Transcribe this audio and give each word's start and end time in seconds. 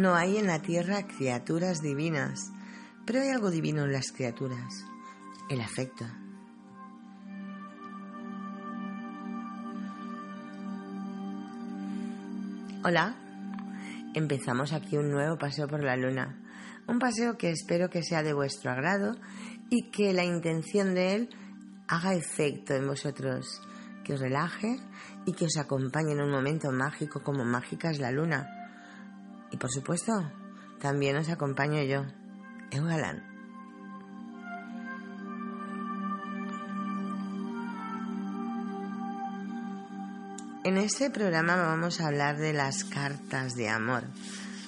No 0.00 0.14
hay 0.14 0.38
en 0.38 0.46
la 0.46 0.62
tierra 0.62 1.06
criaturas 1.06 1.82
divinas, 1.82 2.50
pero 3.04 3.20
hay 3.20 3.28
algo 3.28 3.50
divino 3.50 3.84
en 3.84 3.92
las 3.92 4.12
criaturas, 4.12 4.86
el 5.50 5.60
afecto. 5.60 6.06
Hola, 12.82 13.14
empezamos 14.14 14.72
aquí 14.72 14.96
un 14.96 15.10
nuevo 15.10 15.36
paseo 15.36 15.68
por 15.68 15.84
la 15.84 15.98
luna, 15.98 16.34
un 16.88 16.98
paseo 16.98 17.36
que 17.36 17.50
espero 17.50 17.90
que 17.90 18.02
sea 18.02 18.22
de 18.22 18.32
vuestro 18.32 18.70
agrado 18.70 19.16
y 19.68 19.90
que 19.90 20.14
la 20.14 20.24
intención 20.24 20.94
de 20.94 21.14
él 21.14 21.28
haga 21.88 22.14
efecto 22.14 22.72
en 22.72 22.86
vosotros, 22.86 23.60
que 24.02 24.14
os 24.14 24.20
relaje 24.20 24.78
y 25.26 25.34
que 25.34 25.44
os 25.44 25.58
acompañe 25.58 26.12
en 26.12 26.22
un 26.22 26.30
momento 26.30 26.72
mágico 26.72 27.22
como 27.22 27.44
mágica 27.44 27.90
es 27.90 27.98
la 27.98 28.10
luna. 28.10 28.59
Y 29.50 29.56
por 29.56 29.70
supuesto, 29.70 30.12
también 30.80 31.16
os 31.16 31.28
acompaño 31.28 31.82
yo, 31.82 32.04
Eugalán. 32.70 33.30
En 40.62 40.76
este 40.76 41.10
programa 41.10 41.56
vamos 41.56 42.00
a 42.00 42.06
hablar 42.06 42.36
de 42.38 42.52
las 42.52 42.84
cartas 42.84 43.54
de 43.54 43.68
amor. 43.68 44.04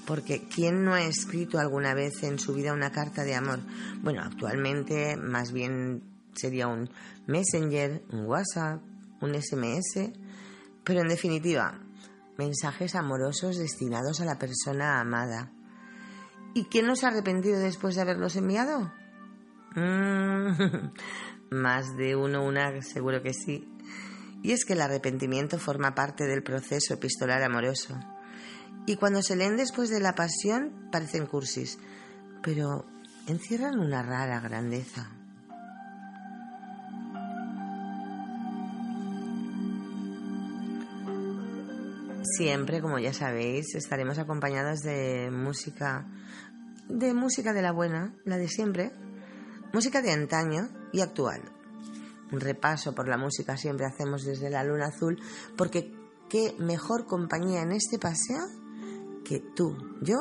Porque 0.07 0.49
¿quién 0.49 0.85
no 0.85 0.95
ha 0.95 1.03
escrito 1.03 1.59
alguna 1.59 1.95
vez 1.95 2.23
en 2.23 2.39
su 2.39 2.55
vida 2.55 2.73
una 2.73 2.91
carta 2.91 3.23
de 3.25 3.35
amor? 3.35 3.61
Bueno, 4.03 4.23
actualmente 4.23 5.17
más 5.17 5.53
bien 5.53 6.03
sería 6.35 6.67
un 6.67 6.91
Messenger, 7.27 8.03
un 8.11 8.27
WhatsApp, 8.27 8.83
un 9.21 9.41
SMS, 9.41 10.11
pero 10.83 11.03
en 11.03 11.09
definitiva, 11.09 11.79
mensajes 12.43 12.97
amorosos 12.97 13.57
destinados 13.57 14.21
a 14.21 14.25
la 14.25 14.39
persona 14.39 15.01
amada. 15.01 15.53
¿Y 16.55 16.65
quién 16.65 16.87
no 16.87 16.97
se 16.97 17.07
ha 17.07 17.11
arrepentido 17.11 17.61
después 17.61 17.95
de 17.95 18.03
haberlos 18.03 18.35
enviado? 18.37 18.93
Mm, 19.77 20.91
más 21.51 21.97
de 21.97 22.17
uno, 22.17 22.45
una, 22.45 22.83
seguro 22.83 23.23
que 23.23 23.33
sí. 23.33 23.69
Y 24.43 24.51
es 24.51 24.65
que 24.65 24.73
el 24.73 24.81
arrepentimiento 24.81 25.59
forma 25.59 25.95
parte 25.95 26.25
del 26.25 26.43
proceso 26.43 26.95
epistolar 26.95 27.43
amoroso. 27.43 27.97
Y 28.87 28.97
cuando 28.97 29.23
se 29.23 29.37
leen 29.37 29.57
después 29.57 29.89
de 29.89 30.01
la 30.01 30.17
pasión 30.17 30.89
parecen 30.91 31.27
cursis, 31.27 31.79
pero 32.43 32.85
encierran 33.29 33.79
una 33.79 34.03
rara 34.03 34.41
grandeza. 34.41 35.11
Siempre, 42.37 42.81
como 42.81 42.99
ya 42.99 43.13
sabéis, 43.13 43.75
estaremos 43.75 44.19
acompañados 44.19 44.81
de 44.81 45.31
música, 45.31 46.07
de 46.89 47.13
música 47.13 47.53
de 47.53 47.61
la 47.61 47.73
buena, 47.73 48.15
la 48.25 48.39
de 48.39 48.49
siempre, 48.49 48.91
música 49.75 50.01
de 50.01 50.13
antaño 50.13 50.69
y 50.93 51.03
actual. 51.03 51.43
Un 52.33 52.41
repaso 52.41 52.95
por 52.95 53.07
la 53.07 53.19
música 53.19 53.59
siempre 53.59 53.85
hacemos 53.85 54.25
desde 54.25 54.49
la 54.49 54.65
luna 54.65 54.87
azul, 54.87 55.21
porque 55.59 55.93
qué 56.31 56.55
mejor 56.59 57.05
compañía 57.05 57.61
en 57.61 57.73
este 57.73 57.99
paseo 57.99 58.47
que 59.27 59.41
tú, 59.55 59.77
yo 60.01 60.17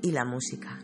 y 0.00 0.12
la 0.12 0.24
música. 0.24 0.78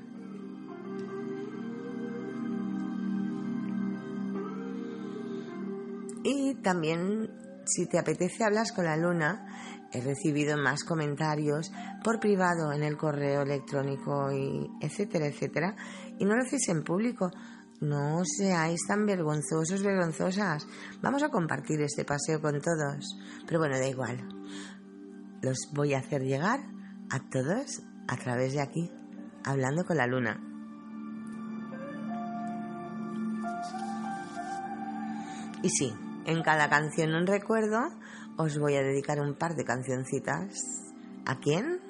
Y 6.24 6.56
también, 6.56 7.30
si 7.64 7.86
te 7.86 7.98
apetece, 7.98 8.44
hablas 8.44 8.72
con 8.72 8.84
la 8.84 8.98
luna. 8.98 9.46
He 9.92 10.00
recibido 10.00 10.58
más 10.58 10.84
comentarios 10.84 11.72
por 12.04 12.20
privado 12.20 12.72
en 12.72 12.82
el 12.82 12.96
correo 12.96 13.42
electrónico 13.42 14.30
y 14.30 14.70
etcétera, 14.80 15.26
etcétera. 15.26 15.74
Y 16.18 16.24
no 16.24 16.36
lo 16.36 16.42
hacéis 16.42 16.68
en 16.68 16.84
público. 16.84 17.30
No 17.80 18.22
seáis 18.24 18.80
tan 18.86 19.06
vergonzosos, 19.06 19.82
vergonzosas. 19.82 20.66
Vamos 21.00 21.22
a 21.22 21.28
compartir 21.28 21.80
este 21.80 22.04
paseo 22.04 22.40
con 22.42 22.60
todos. 22.60 23.18
Pero 23.46 23.60
bueno, 23.60 23.78
da 23.78 23.86
igual. 23.88 24.28
Los 25.40 25.70
voy 25.72 25.94
a 25.94 25.98
hacer 25.98 26.22
llegar 26.22 26.60
a 27.10 27.30
todos 27.30 27.82
a 28.08 28.16
través 28.16 28.52
de 28.52 28.60
aquí, 28.60 28.90
hablando 29.44 29.84
con 29.84 29.96
la 29.96 30.06
luna. 30.06 30.40
Y 35.62 35.70
sí, 35.70 35.92
en 36.26 36.42
cada 36.42 36.68
canción 36.68 37.14
un 37.14 37.26
recuerdo 37.26 37.90
os 38.38 38.56
voy 38.56 38.76
a 38.76 38.82
dedicar 38.82 39.20
un 39.20 39.34
par 39.34 39.56
de 39.56 39.64
cancioncitas. 39.64 40.62
¿A 41.26 41.40
quién? 41.40 41.80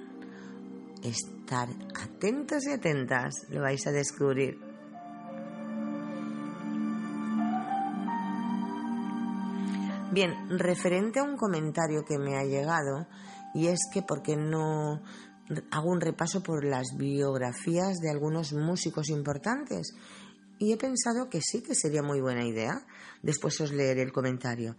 Estar 1.04 1.68
atentos 1.94 2.66
y 2.66 2.72
atentas, 2.72 3.46
lo 3.50 3.60
vais 3.60 3.86
a 3.86 3.92
descubrir. 3.92 4.58
Bien, 10.10 10.58
referente 10.58 11.20
a 11.20 11.22
un 11.22 11.36
comentario 11.36 12.04
que 12.06 12.18
me 12.18 12.38
ha 12.38 12.44
llegado, 12.44 13.06
y 13.54 13.66
es 13.66 13.80
que 13.92 14.00
porque 14.00 14.36
no 14.36 15.02
hago 15.70 15.90
un 15.90 16.00
repaso 16.00 16.42
por 16.42 16.64
las 16.64 16.96
biografías 16.96 17.98
de 17.98 18.10
algunos 18.10 18.54
músicos 18.54 19.10
importantes. 19.10 19.94
Y 20.58 20.72
he 20.72 20.78
pensado 20.78 21.28
que 21.28 21.40
sí 21.42 21.62
que 21.62 21.74
sería 21.74 22.02
muy 22.02 22.20
buena 22.20 22.44
idea. 22.44 22.86
Después 23.22 23.60
os 23.60 23.70
leeré 23.70 24.02
el 24.02 24.12
comentario. 24.12 24.76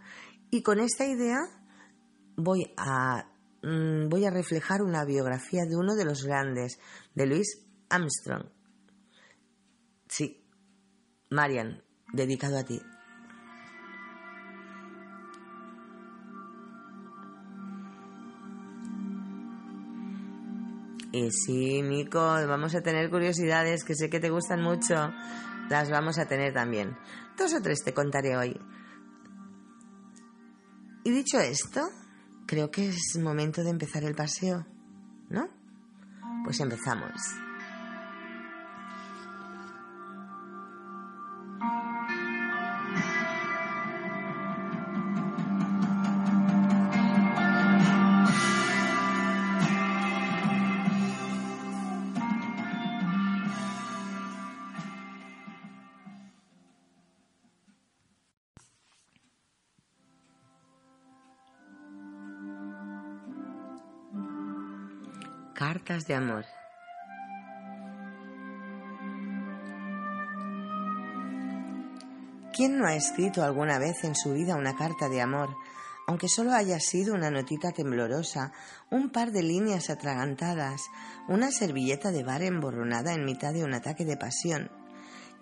Y 0.50 0.62
con 0.62 0.80
esta 0.80 1.06
idea 1.06 1.38
voy 2.42 2.72
a, 2.76 3.30
mm, 3.62 4.08
voy 4.08 4.24
a 4.26 4.30
reflejar 4.30 4.82
una 4.82 5.04
biografía 5.04 5.64
de 5.64 5.76
uno 5.76 5.94
de 5.94 6.04
los 6.04 6.24
grandes, 6.24 6.78
de 7.14 7.26
Louis 7.26 7.66
Armstrong. 7.88 8.46
Sí, 10.08 10.44
Marian, 11.30 11.82
dedicado 12.12 12.58
a 12.58 12.64
ti. 12.64 12.80
Y 21.12 21.28
sí, 21.32 21.82
Nico, 21.82 22.20
vamos 22.20 22.74
a 22.76 22.82
tener 22.82 23.10
curiosidades 23.10 23.84
que 23.84 23.96
sé 23.96 24.08
que 24.08 24.20
te 24.20 24.30
gustan 24.30 24.62
mucho. 24.62 25.12
Las 25.68 25.90
vamos 25.90 26.18
a 26.18 26.26
tener 26.26 26.52
también. 26.52 26.96
Dos 27.36 27.52
o 27.54 27.60
tres 27.60 27.82
te 27.84 27.92
contaré 27.92 28.36
hoy. 28.36 28.56
Y 31.02 31.10
dicho 31.10 31.40
esto, 31.40 31.80
creo 32.50 32.68
que 32.72 32.88
es 32.88 33.16
momento 33.22 33.62
de 33.62 33.70
empezar 33.70 34.02
el 34.02 34.16
paseo, 34.16 34.66
¿no? 35.28 35.48
Pues 36.44 36.58
empezamos. 36.58 37.12
De 65.90 66.14
amor. 66.14 66.44
¿Quién 72.54 72.78
no 72.78 72.86
ha 72.86 72.94
escrito 72.94 73.42
alguna 73.42 73.80
vez 73.80 74.04
en 74.04 74.14
su 74.14 74.32
vida 74.32 74.54
una 74.54 74.76
carta 74.76 75.08
de 75.08 75.20
amor 75.20 75.50
aunque 76.10 76.28
solo 76.28 76.52
haya 76.52 76.80
sido 76.80 77.14
una 77.14 77.30
notita 77.30 77.70
temblorosa, 77.70 78.52
un 78.90 79.10
par 79.10 79.30
de 79.30 79.44
líneas 79.44 79.90
atragantadas, 79.90 80.80
una 81.28 81.52
servilleta 81.52 82.10
de 82.10 82.24
bar 82.24 82.42
emborronada 82.42 83.14
en 83.14 83.24
mitad 83.24 83.52
de 83.52 83.62
un 83.62 83.74
ataque 83.74 84.04
de 84.04 84.16
pasión, 84.16 84.72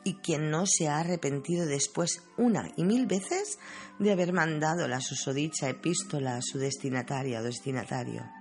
y 0.05 0.17
quien 0.17 0.51
no 0.51 0.67
se 0.67 0.89
ha 0.89 0.99
arrepentido 0.99 1.65
después 1.65 2.23
una 2.37 2.71
y 2.77 2.85
mil 2.85 3.07
veces 3.07 3.59
de 3.99 4.13
haber 4.13 4.35
mandado 4.35 4.87
la 4.89 5.01
susodicha 5.01 5.71
epístola 5.71 6.37
a 6.37 6.43
su 6.43 6.59
destinataria 6.59 7.41
o 7.41 7.45
destinatario. 7.45 8.38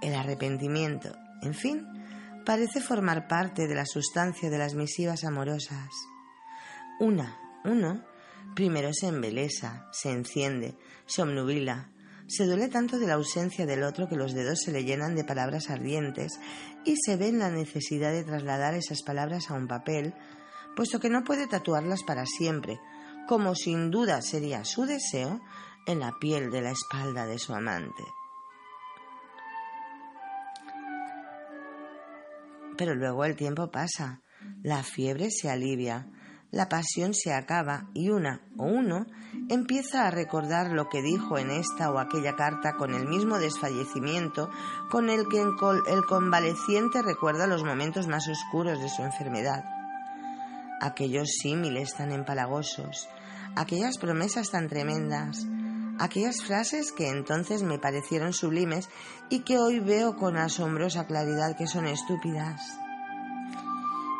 El 0.00 0.14
arrepentimiento, 0.14 1.16
en 1.42 1.54
fin, 1.54 1.86
parece 2.44 2.80
formar 2.80 3.28
parte 3.28 3.66
de 3.66 3.74
la 3.74 3.84
sustancia 3.84 4.48
de 4.48 4.58
las 4.58 4.74
misivas 4.74 5.24
amorosas. 5.24 5.90
Una, 7.00 7.38
uno, 7.64 8.04
primero 8.54 8.90
se 8.92 9.08
embelesa, 9.08 9.88
se 9.92 10.10
enciende, 10.10 10.76
se 11.06 11.22
obnubila, 11.22 11.90
se 12.28 12.44
duele 12.44 12.68
tanto 12.68 12.98
de 12.98 13.06
la 13.06 13.14
ausencia 13.14 13.66
del 13.66 13.82
otro 13.82 14.08
que 14.08 14.16
los 14.16 14.34
dedos 14.34 14.60
se 14.60 14.72
le 14.72 14.84
llenan 14.84 15.14
de 15.14 15.24
palabras 15.24 15.70
ardientes 15.70 16.38
y 16.84 16.96
se 16.96 17.16
ve 17.16 17.28
en 17.28 17.38
la 17.38 17.50
necesidad 17.50 18.12
de 18.12 18.24
trasladar 18.24 18.74
esas 18.74 19.02
palabras 19.02 19.50
a 19.50 19.54
un 19.54 19.66
papel, 19.66 20.14
puesto 20.76 21.00
que 21.00 21.10
no 21.10 21.24
puede 21.24 21.46
tatuarlas 21.46 22.02
para 22.02 22.26
siempre, 22.26 22.78
como 23.26 23.54
sin 23.54 23.90
duda 23.90 24.22
sería 24.22 24.64
su 24.64 24.84
deseo 24.84 25.40
en 25.86 26.00
la 26.00 26.12
piel 26.20 26.50
de 26.50 26.62
la 26.62 26.70
espalda 26.70 27.26
de 27.26 27.38
su 27.38 27.54
amante. 27.54 28.04
Pero 32.78 32.94
luego 32.94 33.24
el 33.24 33.36
tiempo 33.36 33.70
pasa, 33.70 34.22
la 34.62 34.82
fiebre 34.82 35.30
se 35.30 35.50
alivia, 35.50 36.06
la 36.50 36.68
pasión 36.68 37.12
se 37.12 37.34
acaba 37.34 37.90
y 37.92 38.08
una 38.08 38.40
o 38.56 38.64
uno 38.64 39.04
empieza 39.50 40.06
a 40.06 40.10
recordar 40.10 40.70
lo 40.70 40.88
que 40.88 41.02
dijo 41.02 41.38
en 41.38 41.50
esta 41.50 41.90
o 41.90 41.98
aquella 41.98 42.36
carta 42.36 42.74
con 42.74 42.94
el 42.94 43.06
mismo 43.06 43.38
desfallecimiento 43.38 44.48
con 44.90 45.10
el 45.10 45.28
que 45.28 45.42
el 45.42 46.04
convaleciente 46.06 47.02
recuerda 47.02 47.46
los 47.46 47.64
momentos 47.64 48.06
más 48.06 48.28
oscuros 48.28 48.80
de 48.80 48.88
su 48.88 49.02
enfermedad. 49.02 49.64
Aquellos 50.80 51.28
símiles 51.42 51.94
tan 51.94 52.12
empalagosos, 52.12 53.08
aquellas 53.56 53.98
promesas 53.98 54.50
tan 54.50 54.68
tremendas, 54.68 55.44
aquellas 55.98 56.42
frases 56.42 56.92
que 56.92 57.08
entonces 57.08 57.62
me 57.62 57.78
parecieron 57.78 58.32
sublimes 58.32 58.88
y 59.30 59.40
que 59.40 59.58
hoy 59.58 59.80
veo 59.80 60.16
con 60.16 60.36
asombrosa 60.36 61.06
claridad 61.06 61.56
que 61.56 61.66
son 61.66 61.86
estúpidas. 61.86 62.60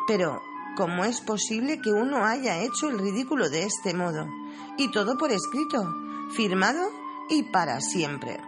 Pero 0.07 0.41
¿Cómo 0.79 1.03
es 1.03 1.19
posible 1.19 1.81
que 1.81 1.91
uno 1.91 2.23
haya 2.23 2.61
hecho 2.61 2.87
el 2.87 2.99
ridículo 2.99 3.49
de 3.49 3.65
este 3.65 3.93
modo? 3.93 4.29
Y 4.77 4.89
todo 4.91 5.17
por 5.17 5.29
escrito, 5.29 5.93
firmado 6.31 6.79
y 7.29 7.43
para 7.43 7.81
siempre. 7.81 8.39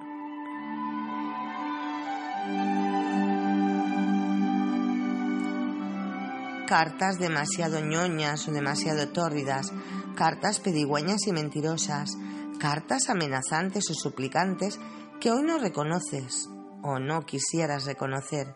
Cartas 6.68 7.20
demasiado 7.20 7.82
ñoñas 7.82 8.48
o 8.48 8.54
demasiado 8.54 9.10
tórridas, 9.10 9.74
cartas 10.16 10.62
pedigüeñas 10.62 11.28
y 11.28 11.34
mentirosas, 11.34 12.16
cartas 12.62 13.10
amenazantes 13.10 13.90
o 13.90 13.94
suplicantes 13.94 14.80
que 15.20 15.32
hoy 15.32 15.42
no 15.44 15.58
reconoces 15.58 16.48
o 16.84 17.00
no 17.00 17.26
quisieras 17.26 17.86
reconocer, 17.86 18.56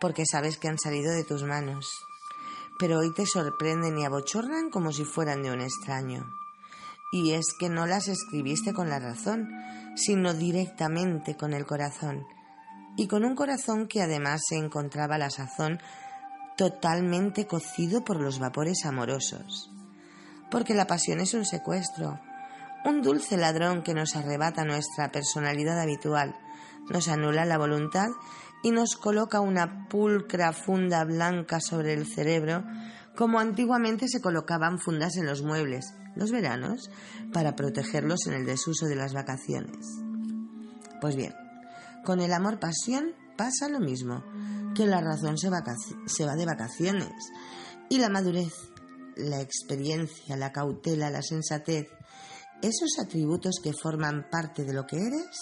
porque 0.00 0.24
sabes 0.30 0.58
que 0.58 0.68
han 0.68 0.78
salido 0.78 1.12
de 1.12 1.24
tus 1.24 1.44
manos 1.44 2.06
pero 2.78 2.98
hoy 2.98 3.12
te 3.12 3.26
sorprenden 3.26 3.98
y 3.98 4.04
abochornan 4.04 4.70
como 4.70 4.92
si 4.92 5.04
fueran 5.04 5.42
de 5.42 5.50
un 5.50 5.60
extraño. 5.60 6.26
Y 7.12 7.32
es 7.32 7.46
que 7.58 7.68
no 7.68 7.86
las 7.86 8.08
escribiste 8.08 8.72
con 8.72 8.90
la 8.90 8.98
razón, 8.98 9.48
sino 9.94 10.34
directamente 10.34 11.36
con 11.36 11.54
el 11.54 11.64
corazón, 11.64 12.26
y 12.96 13.06
con 13.06 13.24
un 13.24 13.34
corazón 13.34 13.86
que 13.86 14.02
además 14.02 14.42
se 14.48 14.56
encontraba 14.56 15.14
a 15.14 15.18
la 15.18 15.30
sazón 15.30 15.80
totalmente 16.56 17.46
cocido 17.46 18.04
por 18.04 18.20
los 18.20 18.38
vapores 18.38 18.84
amorosos. 18.84 19.70
Porque 20.50 20.74
la 20.74 20.86
pasión 20.86 21.20
es 21.20 21.34
un 21.34 21.44
secuestro, 21.44 22.20
un 22.86 23.02
dulce 23.02 23.36
ladrón 23.36 23.82
que 23.82 23.94
nos 23.94 24.14
arrebata 24.14 24.64
nuestra 24.64 25.10
personalidad 25.10 25.80
habitual, 25.80 26.36
nos 26.88 27.08
anula 27.08 27.44
la 27.44 27.58
voluntad 27.58 28.06
y 28.62 28.70
nos 28.70 28.94
coloca 28.94 29.40
una 29.40 29.88
pulcra 29.88 30.52
funda 30.52 31.04
blanca 31.04 31.60
sobre 31.60 31.94
el 31.94 32.06
cerebro, 32.06 32.64
como 33.16 33.40
antiguamente 33.40 34.06
se 34.08 34.20
colocaban 34.20 34.78
fundas 34.78 35.16
en 35.16 35.26
los 35.26 35.42
muebles, 35.42 35.94
los 36.14 36.30
veranos, 36.30 36.90
para 37.32 37.56
protegerlos 37.56 38.28
en 38.28 38.34
el 38.34 38.46
desuso 38.46 38.86
de 38.86 38.94
las 38.94 39.14
vacaciones. 39.14 39.84
Pues 41.00 41.16
bien, 41.16 41.34
con 42.04 42.20
el 42.20 42.32
amor-pasión 42.32 43.14
pasa 43.36 43.68
lo 43.68 43.80
mismo, 43.80 44.22
que 44.76 44.86
la 44.86 45.00
razón 45.00 45.38
se, 45.38 45.50
se 46.06 46.24
va 46.24 46.36
de 46.36 46.46
vacaciones 46.46 47.32
y 47.88 47.98
la 47.98 48.10
madurez, 48.10 48.52
la 49.16 49.40
experiencia, 49.40 50.36
la 50.36 50.52
cautela, 50.52 51.10
la 51.10 51.22
sensatez, 51.22 51.88
esos 52.62 52.98
atributos 53.00 53.60
que 53.62 53.72
forman 53.72 54.26
parte 54.30 54.64
de 54.64 54.72
lo 54.72 54.86
que 54.86 54.96
eres, 54.96 55.40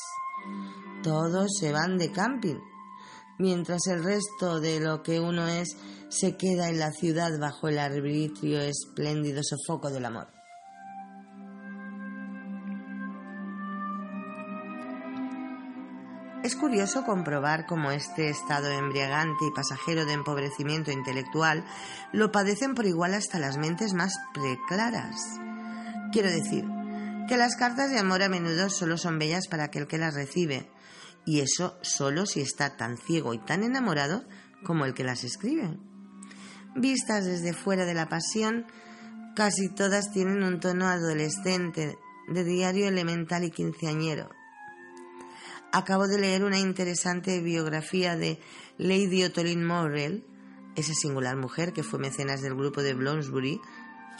todos 1.02 1.50
se 1.58 1.72
van 1.72 1.98
de 1.98 2.12
camping 2.12 2.58
mientras 3.38 3.86
el 3.88 4.04
resto 4.04 4.60
de 4.60 4.80
lo 4.80 5.02
que 5.02 5.20
uno 5.20 5.46
es 5.46 5.76
se 6.08 6.36
queda 6.36 6.68
en 6.68 6.78
la 6.78 6.92
ciudad 6.92 7.38
bajo 7.38 7.68
el 7.68 7.78
arbitrio 7.78 8.60
espléndido 8.60 9.42
sofoco 9.42 9.90
del 9.90 10.04
amor. 10.04 10.28
Es 16.44 16.56
curioso 16.56 17.04
comprobar 17.04 17.64
cómo 17.64 17.90
este 17.90 18.28
estado 18.28 18.68
embriagante 18.68 19.46
y 19.46 19.54
pasajero 19.54 20.04
de 20.04 20.12
empobrecimiento 20.12 20.90
intelectual 20.90 21.64
lo 22.12 22.30
padecen 22.32 22.74
por 22.74 22.84
igual 22.84 23.14
hasta 23.14 23.38
las 23.38 23.56
mentes 23.56 23.94
más 23.94 24.12
preclaras. 24.34 25.16
Quiero 26.12 26.28
decir, 26.28 26.66
que 27.28 27.36
las 27.36 27.56
cartas 27.56 27.90
de 27.90 27.98
amor 27.98 28.22
a 28.22 28.28
menudo 28.28 28.70
solo 28.70 28.98
son 28.98 29.18
bellas 29.18 29.48
para 29.48 29.64
aquel 29.64 29.86
que 29.86 29.98
las 29.98 30.14
recibe, 30.14 30.68
y 31.24 31.40
eso 31.40 31.78
solo 31.82 32.26
si 32.26 32.40
está 32.40 32.76
tan 32.76 32.98
ciego 32.98 33.34
y 33.34 33.38
tan 33.38 33.62
enamorado 33.62 34.24
como 34.64 34.84
el 34.84 34.94
que 34.94 35.04
las 35.04 35.24
escribe. 35.24 35.78
Vistas 36.76 37.24
desde 37.24 37.52
fuera 37.52 37.84
de 37.84 37.94
la 37.94 38.08
pasión, 38.08 38.66
casi 39.34 39.68
todas 39.68 40.12
tienen 40.12 40.42
un 40.42 40.60
tono 40.60 40.86
adolescente, 40.86 41.96
de 42.28 42.44
diario 42.44 42.88
elemental 42.88 43.44
y 43.44 43.50
quinceañero. 43.50 44.30
Acabo 45.72 46.06
de 46.06 46.18
leer 46.18 46.44
una 46.44 46.58
interesante 46.58 47.40
biografía 47.40 48.16
de 48.16 48.40
Lady 48.78 49.24
Ottoline 49.24 49.64
Morrell, 49.64 50.24
esa 50.76 50.94
singular 50.94 51.36
mujer 51.36 51.72
que 51.72 51.82
fue 51.82 51.98
mecenas 51.98 52.42
del 52.42 52.54
grupo 52.54 52.82
de 52.82 52.94
Bloomsbury, 52.94 53.60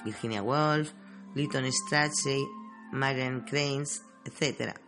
Virginia 0.05 0.43
Woolf, 0.43 0.93
Lytton 1.35 1.65
Strachey, 1.73 2.45
Marian 2.95 3.45
Cranes, 3.45 4.03
etc 4.25 4.79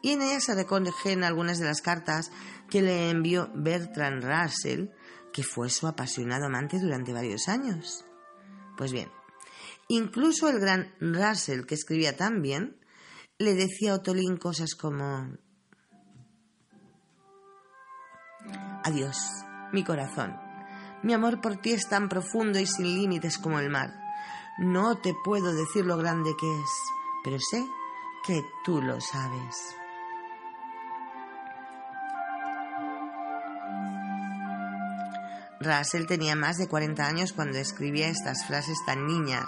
y 0.00 0.12
en 0.12 0.22
ella 0.22 0.40
se 0.40 0.54
recogen 0.54 1.24
algunas 1.24 1.58
de 1.58 1.66
las 1.66 1.82
cartas 1.82 2.30
que 2.70 2.82
le 2.82 3.10
envió 3.10 3.50
Bertrand 3.54 4.22
Russell, 4.22 4.88
que 5.32 5.42
fue 5.42 5.70
su 5.70 5.86
apasionado 5.86 6.46
amante 6.46 6.78
durante 6.78 7.12
varios 7.12 7.48
años. 7.48 8.04
Pues 8.76 8.92
bien, 8.92 9.10
incluso 9.88 10.48
el 10.48 10.60
gran 10.60 10.94
Russell, 11.00 11.64
que 11.66 11.74
escribía 11.74 12.16
tan 12.16 12.42
bien, 12.42 12.78
le 13.38 13.54
decía 13.54 13.92
a 13.92 13.94
Otolín 13.96 14.36
cosas 14.36 14.74
como 14.74 15.36
Adiós, 18.84 19.18
mi 19.72 19.84
corazón. 19.84 20.36
Mi 21.02 21.12
amor 21.12 21.40
por 21.40 21.56
ti 21.56 21.72
es 21.72 21.88
tan 21.88 22.08
profundo 22.08 22.58
y 22.58 22.66
sin 22.66 22.86
límites 22.86 23.38
como 23.38 23.58
el 23.58 23.70
mar. 23.70 24.07
No 24.58 24.96
te 24.98 25.14
puedo 25.14 25.54
decir 25.54 25.86
lo 25.86 25.96
grande 25.96 26.34
que 26.36 26.60
es, 26.60 26.70
pero 27.22 27.38
sé 27.38 27.64
que 28.26 28.44
tú 28.64 28.82
lo 28.82 29.00
sabes. 29.00 29.76
Russell 35.60 36.06
tenía 36.06 36.34
más 36.34 36.56
de 36.56 36.66
40 36.66 37.06
años 37.06 37.32
cuando 37.32 37.58
escribía 37.58 38.08
estas 38.08 38.46
frases 38.46 38.78
tan 38.84 39.06
niñas, 39.06 39.46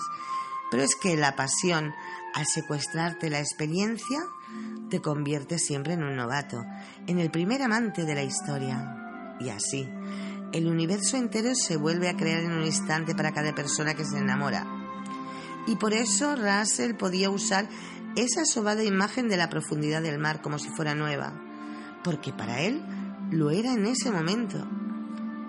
pero 0.70 0.84
es 0.84 0.94
que 0.94 1.16
la 1.16 1.34
pasión, 1.34 1.92
al 2.34 2.46
secuestrarte 2.46 3.30
la 3.30 3.40
experiencia, 3.40 4.20
te 4.90 5.00
convierte 5.00 5.58
siempre 5.58 5.94
en 5.94 6.04
un 6.04 6.14
novato, 6.14 6.64
en 7.08 7.18
el 7.18 7.32
primer 7.32 7.62
amante 7.62 8.04
de 8.04 8.14
la 8.14 8.22
historia. 8.22 9.36
Y 9.40 9.48
así, 9.48 9.88
el 10.52 10.68
universo 10.68 11.16
entero 11.16 11.54
se 11.56 11.76
vuelve 11.76 12.08
a 12.08 12.16
crear 12.16 12.44
en 12.44 12.52
un 12.52 12.64
instante 12.64 13.16
para 13.16 13.32
cada 13.32 13.54
persona 13.56 13.94
que 13.94 14.04
se 14.04 14.18
enamora. 14.18 14.79
Y 15.66 15.76
por 15.76 15.92
eso 15.92 16.36
Russell 16.36 16.94
podía 16.94 17.30
usar 17.30 17.68
esa 18.16 18.44
sobada 18.44 18.82
imagen 18.82 19.28
de 19.28 19.36
la 19.36 19.48
profundidad 19.48 20.02
del 20.02 20.18
mar 20.18 20.42
como 20.42 20.58
si 20.58 20.68
fuera 20.68 20.94
nueva, 20.94 21.32
porque 22.02 22.32
para 22.32 22.60
él 22.60 22.82
lo 23.30 23.50
era 23.50 23.72
en 23.72 23.86
ese 23.86 24.10
momento 24.10 24.66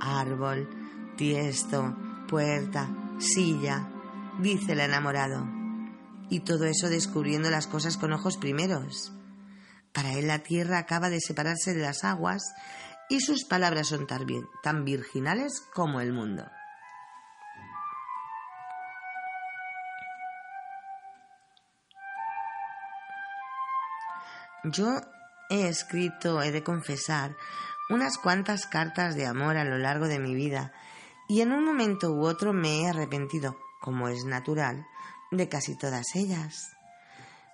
árbol, 0.02 0.68
tiesto, 1.16 1.96
puerta, 2.28 2.90
silla, 3.20 3.88
dice 4.40 4.74
el 4.74 4.82
enamorado. 4.82 5.48
Y 6.30 6.42
todo 6.42 6.66
eso 6.66 6.90
descubriendo 6.90 7.50
las 7.50 7.68
cosas 7.68 7.98
con 7.98 8.14
ojos 8.14 8.38
primeros. 8.38 9.14
Para 9.94 10.14
él 10.14 10.28
la 10.28 10.40
tierra 10.40 10.80
acaba 10.80 11.10
de 11.10 11.20
separarse 11.20 11.74
de 11.74 11.82
las 11.82 12.04
aguas 12.04 12.42
y 13.10 13.20
sus 13.20 13.44
palabras 13.44 13.90
son 13.90 14.08
tan 14.08 14.86
virginales 14.86 15.62
como 15.74 16.00
el 16.00 16.14
mundo. 16.14 16.46
Yo 24.64 25.02
he 25.50 25.68
escrito, 25.68 26.42
he 26.42 26.52
de 26.52 26.64
confesar, 26.64 27.36
unas 27.90 28.18
cuantas 28.18 28.68
cartas 28.68 29.16
de 29.16 29.26
amor 29.26 29.58
a 29.58 29.66
lo 29.66 29.78
largo 29.78 30.08
de 30.08 30.20
mi 30.20 30.36
vida 30.36 30.72
y 31.28 31.42
en 31.42 31.52
un 31.52 31.64
momento 31.64 32.12
u 32.12 32.26
otro 32.26 32.54
me 32.54 32.82
he 32.82 32.90
arrepentido, 32.90 33.58
como 33.80 34.08
es 34.08 34.24
natural, 34.26 34.86
de 35.32 35.50
casi 35.50 35.78
todas 35.78 36.06
ellas. 36.16 36.74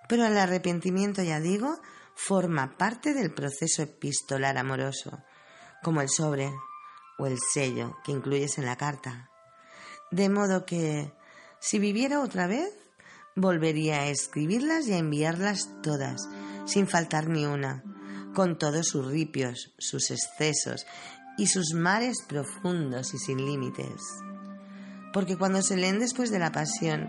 Pero 0.09 0.25
el 0.25 0.37
arrepentimiento, 0.37 1.23
ya 1.23 1.39
digo, 1.39 1.79
forma 2.15 2.77
parte 2.77 3.13
del 3.13 3.33
proceso 3.33 3.83
epistolar 3.83 4.57
amoroso, 4.57 5.23
como 5.83 6.01
el 6.01 6.09
sobre 6.09 6.51
o 7.19 7.27
el 7.27 7.37
sello 7.53 7.97
que 8.03 8.11
incluyes 8.11 8.57
en 8.57 8.65
la 8.65 8.75
carta. 8.75 9.29
De 10.11 10.27
modo 10.27 10.65
que, 10.65 11.13
si 11.59 11.79
viviera 11.79 12.21
otra 12.21 12.47
vez, 12.47 12.73
volvería 13.35 14.01
a 14.01 14.07
escribirlas 14.07 14.87
y 14.87 14.93
a 14.93 14.97
enviarlas 14.97 15.69
todas, 15.83 16.27
sin 16.67 16.87
faltar 16.87 17.27
ni 17.27 17.45
una, 17.45 17.83
con 18.35 18.59
todos 18.59 18.87
sus 18.87 19.07
ripios, 19.07 19.73
sus 19.79 20.11
excesos 20.11 20.85
y 21.37 21.47
sus 21.47 21.73
mares 21.73 22.17
profundos 22.27 23.13
y 23.13 23.17
sin 23.17 23.43
límites. 23.43 24.01
Porque 25.13 25.37
cuando 25.37 25.63
se 25.63 25.77
leen 25.77 25.99
después 25.99 26.29
de 26.29 26.39
la 26.39 26.51
pasión, 26.51 27.07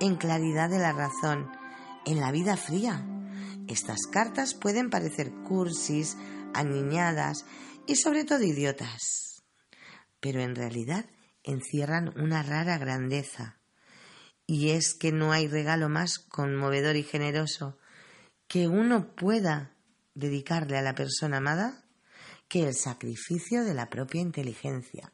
en 0.00 0.16
claridad 0.16 0.70
de 0.70 0.78
la 0.78 0.92
razón, 0.92 1.50
en 2.06 2.20
la 2.20 2.30
vida 2.30 2.56
fría, 2.56 3.04
estas 3.68 4.06
cartas 4.10 4.54
pueden 4.54 4.90
parecer 4.90 5.32
cursis, 5.46 6.16
aniñadas 6.54 7.44
y 7.86 7.96
sobre 7.96 8.24
todo 8.24 8.42
idiotas, 8.42 9.42
pero 10.20 10.40
en 10.40 10.54
realidad 10.54 11.06
encierran 11.42 12.18
una 12.18 12.42
rara 12.42 12.78
grandeza. 12.78 13.60
Y 14.46 14.70
es 14.70 14.94
que 14.94 15.12
no 15.12 15.32
hay 15.32 15.48
regalo 15.48 15.88
más 15.88 16.18
conmovedor 16.18 16.96
y 16.96 17.02
generoso 17.02 17.78
que 18.46 18.68
uno 18.68 19.14
pueda 19.14 19.74
dedicarle 20.14 20.78
a 20.78 20.82
la 20.82 20.94
persona 20.94 21.38
amada 21.38 21.84
que 22.48 22.66
el 22.66 22.74
sacrificio 22.74 23.64
de 23.64 23.74
la 23.74 23.88
propia 23.90 24.20
inteligencia. 24.20 25.12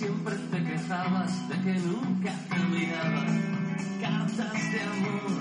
siempre 0.00 0.34
te 0.50 0.64
quejabas 0.64 1.46
de 1.50 1.54
que 1.60 1.74
nunca 1.80 2.32
terminabas 2.48 3.32
cartas 4.00 4.72
de 4.72 4.80
amor. 4.80 5.39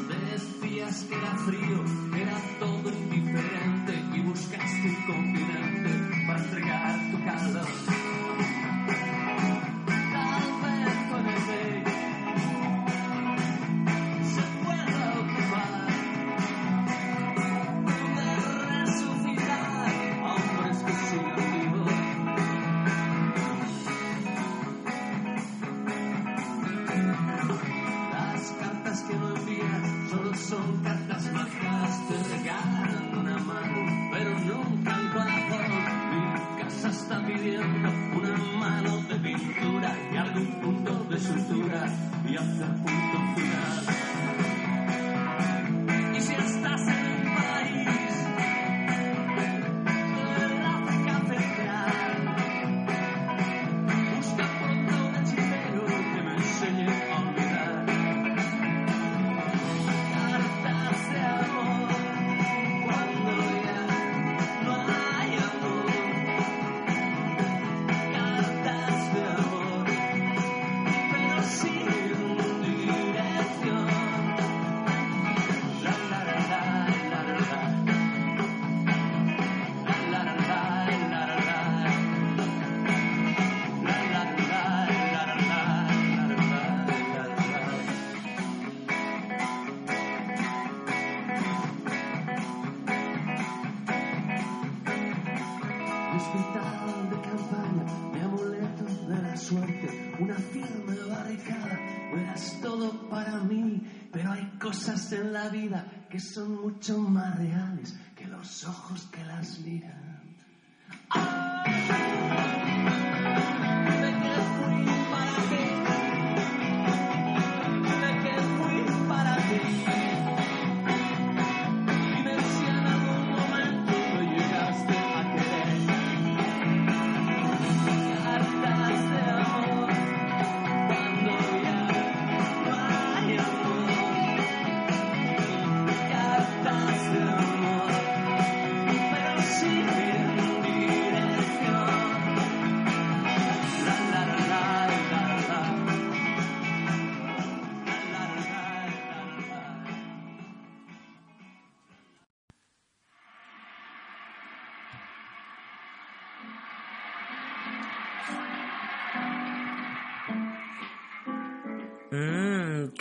Son 106.19 106.61
mucho 106.61 106.97
más 106.97 107.37
reales 107.37 107.95
que 108.15 108.25
los 108.27 108.65
ojos 108.65 109.07
que 109.11 109.23
las 109.25 109.59
miran. 109.59 110.18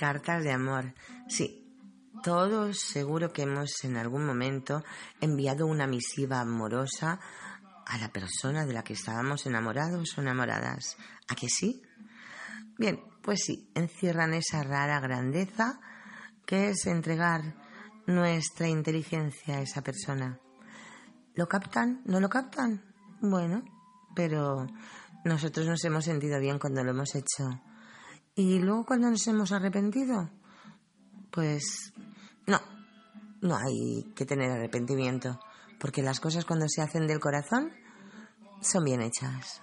Cartas 0.08 0.42
de 0.42 0.52
amor. 0.52 0.94
Sí, 1.28 1.70
todos 2.22 2.80
seguro 2.80 3.30
que 3.30 3.42
hemos 3.42 3.84
en 3.84 3.98
algún 3.98 4.24
momento 4.24 4.82
enviado 5.20 5.66
una 5.66 5.86
misiva 5.86 6.40
amorosa 6.40 7.20
a 7.84 7.98
la 7.98 8.08
persona 8.10 8.64
de 8.64 8.72
la 8.72 8.82
que 8.82 8.94
estábamos 8.94 9.44
enamorados 9.44 10.16
o 10.16 10.22
enamoradas. 10.22 10.96
¿A 11.28 11.34
que 11.34 11.50
sí? 11.50 11.82
Bien, 12.78 13.02
pues 13.20 13.40
sí, 13.44 13.70
encierran 13.74 14.32
esa 14.32 14.62
rara 14.62 14.98
grandeza 15.00 15.78
que 16.46 16.70
es 16.70 16.86
entregar 16.86 17.42
nuestra 18.06 18.66
inteligencia 18.66 19.58
a 19.58 19.60
esa 19.60 19.82
persona. 19.82 20.40
¿Lo 21.34 21.48
captan? 21.48 22.00
¿No 22.06 22.18
lo 22.18 22.30
captan? 22.30 22.82
Bueno, 23.20 23.62
pero 24.16 24.66
nosotros 25.26 25.66
nos 25.66 25.84
hemos 25.84 26.06
sentido 26.06 26.40
bien 26.40 26.58
cuando 26.58 26.82
lo 26.82 26.92
hemos 26.92 27.14
hecho. 27.14 27.60
¿Y 28.38 28.60
luego 28.60 28.84
cuando 28.86 29.10
nos 29.10 29.26
hemos 29.26 29.50
arrepentido? 29.50 30.30
Pues 31.32 31.92
no, 32.46 32.60
no 33.40 33.56
hay 33.56 34.12
que 34.14 34.24
tener 34.24 34.48
arrepentimiento, 34.48 35.40
porque 35.80 36.04
las 36.04 36.20
cosas 36.20 36.44
cuando 36.44 36.66
se 36.68 36.80
hacen 36.80 37.08
del 37.08 37.18
corazón 37.18 37.72
son 38.60 38.84
bien 38.84 39.02
hechas. 39.02 39.60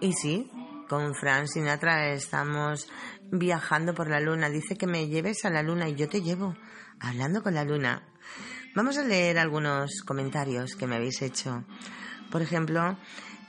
Y 0.00 0.12
sí, 0.12 0.52
con 0.88 1.12
Fran 1.16 1.48
Sinatra 1.48 2.12
estamos 2.12 2.88
viajando 3.32 3.94
por 3.94 4.08
la 4.08 4.20
luna. 4.20 4.48
Dice 4.48 4.76
que 4.76 4.86
me 4.86 5.08
lleves 5.08 5.44
a 5.44 5.50
la 5.50 5.64
luna 5.64 5.88
y 5.88 5.96
yo 5.96 6.08
te 6.08 6.22
llevo, 6.22 6.54
hablando 7.00 7.42
con 7.42 7.54
la 7.54 7.64
luna. 7.64 8.06
Vamos 8.76 8.96
a 8.98 9.02
leer 9.02 9.40
algunos 9.40 10.02
comentarios 10.06 10.76
que 10.76 10.86
me 10.86 10.94
habéis 10.94 11.22
hecho. 11.22 11.64
Por 12.30 12.40
ejemplo, 12.40 12.96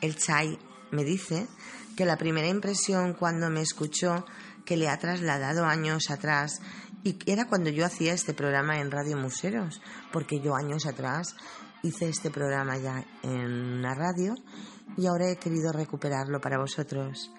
el 0.01 0.15
Chai 0.15 0.57
me 0.91 1.03
dice 1.03 1.47
que 1.95 2.05
la 2.05 2.17
primera 2.17 2.47
impresión 2.47 3.13
cuando 3.13 3.49
me 3.49 3.61
escuchó 3.61 4.25
que 4.65 4.77
le 4.77 4.87
ha 4.87 4.97
trasladado 4.97 5.65
años 5.65 6.09
atrás 6.09 6.61
y 7.03 7.17
era 7.25 7.47
cuando 7.47 7.69
yo 7.69 7.85
hacía 7.85 8.13
este 8.13 8.33
programa 8.33 8.79
en 8.79 8.91
Radio 8.91 9.17
Museros, 9.17 9.81
porque 10.11 10.41
yo 10.41 10.55
años 10.55 10.85
atrás 10.85 11.35
hice 11.81 12.09
este 12.09 12.29
programa 12.29 12.77
ya 12.77 13.05
en 13.23 13.81
la 13.81 13.95
radio 13.95 14.35
y 14.97 15.07
ahora 15.07 15.29
he 15.29 15.37
querido 15.37 15.71
recuperarlo 15.71 16.41
para 16.41 16.57
vosotros. 16.57 17.31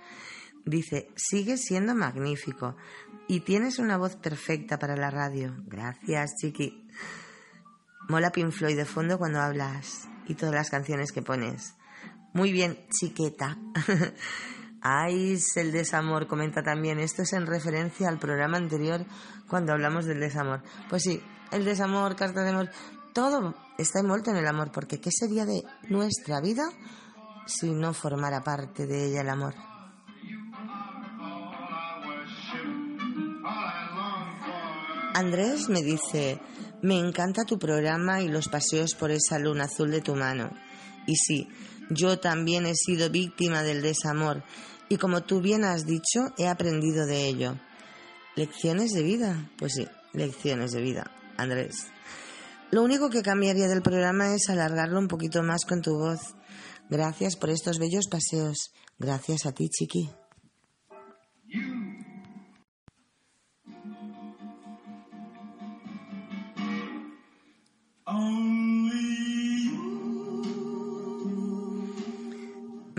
Dice, 0.64 1.11
sigue 1.16 1.57
siendo 1.57 1.95
magnífico 1.95 2.76
y 3.28 3.40
tienes 3.40 3.78
una 3.78 3.97
voz 3.97 4.16
perfecta 4.16 4.78
para 4.78 4.97
la 4.97 5.11
radio. 5.11 5.54
Gracias, 5.66 6.37
chiqui. 6.40 6.87
Mola 8.09 8.33
Pink 8.33 8.50
Floyd 8.50 8.76
de 8.76 8.85
fondo 8.85 9.19
cuando 9.19 9.40
hablas 9.40 10.09
y 10.26 10.35
todas 10.35 10.54
las 10.54 10.71
canciones 10.71 11.12
que 11.12 11.23
pones. 11.23 11.75
Muy 12.33 12.53
bien, 12.53 12.79
chiqueta. 12.91 13.59
Ay, 14.83 15.39
el 15.57 15.73
desamor, 15.73 16.27
comenta 16.27 16.63
también. 16.63 17.01
Esto 17.01 17.23
es 17.23 17.33
en 17.33 17.47
referencia 17.47 18.09
al 18.09 18.19
programa 18.19 18.57
anterior 18.57 19.05
cuando 19.49 19.73
hablamos 19.73 20.07
del 20.07 20.21
desamor. 20.21 20.63
Pues 20.89 21.03
sí, 21.03 21.21
el 21.51 21.65
desamor, 21.65 22.17
carta 22.17 22.43
de 22.43 22.51
amor, 22.51 22.71
todo 23.13 23.55
está 23.77 24.01
envuelto 24.01 24.31
en 24.31 24.37
el 24.37 24.47
amor, 24.47 24.71
porque 24.73 25.01
¿qué 25.01 25.11
sería 25.11 25.45
de 25.45 25.63
nuestra 25.89 26.41
vida 26.41 26.63
si 27.47 27.71
no 27.71 27.93
formara 27.93 28.43
parte 28.43 28.87
de 28.87 29.09
ella 29.09 29.23
el 29.23 29.29
amor? 29.29 29.55
Andrés 35.13 35.69
me 35.69 35.83
dice, 35.83 36.41
me 36.83 36.99
encanta 36.99 37.45
tu 37.45 37.59
programa 37.59 38.23
y 38.23 38.29
los 38.29 38.49
paseos 38.49 38.95
por 38.95 39.11
esa 39.11 39.39
luna 39.39 39.65
azul 39.65 39.91
de 39.91 40.01
tu 40.01 40.15
mano. 40.15 40.51
Y 41.07 41.17
sí, 41.17 41.49
yo 41.90 42.18
también 42.18 42.66
he 42.66 42.75
sido 42.75 43.11
víctima 43.11 43.62
del 43.62 43.82
desamor 43.82 44.42
y 44.88 44.97
como 44.97 45.23
tú 45.23 45.40
bien 45.40 45.64
has 45.64 45.87
dicho, 45.87 46.20
he 46.37 46.49
aprendido 46.49 47.06
de 47.06 47.28
ello. 47.28 47.56
¿Lecciones 48.35 48.92
de 48.92 49.02
vida? 49.02 49.50
Pues 49.59 49.75
sí, 49.75 49.87
lecciones 50.12 50.73
de 50.73 50.80
vida, 50.80 51.12
Andrés. 51.37 51.87
Lo 52.70 52.82
único 52.82 53.11
que 53.11 53.23
cambiaría 53.23 53.68
del 53.68 53.82
programa 53.82 54.35
es 54.35 54.49
alargarlo 54.49 54.99
un 54.99 55.09
poquito 55.09 55.42
más 55.42 55.64
con 55.64 55.82
tu 55.82 55.97
voz. 55.97 56.35
Gracias 56.88 57.37
por 57.37 57.50
estos 57.50 57.79
bellos 57.79 58.09
paseos. 58.09 58.72
Gracias 58.98 59.46
a 59.46 59.53
ti, 59.53 59.68
chiqui. 59.68 60.11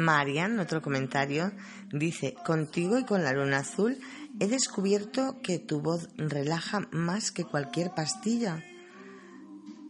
Marian, 0.04 0.60
otro 0.60 0.82
comentario, 0.82 1.52
dice, 1.92 2.36
contigo 2.46 2.98
y 2.98 3.06
con 3.06 3.24
la 3.24 3.34
luna 3.34 3.60
azul 3.60 3.98
he 4.40 4.48
descubierto 4.48 5.42
que 5.42 5.60
tu 5.60 5.82
voz 5.82 6.10
relaja 6.18 6.88
más 6.92 7.32
que 7.32 7.46
cualquier 7.46 7.92
pastilla. 7.94 8.64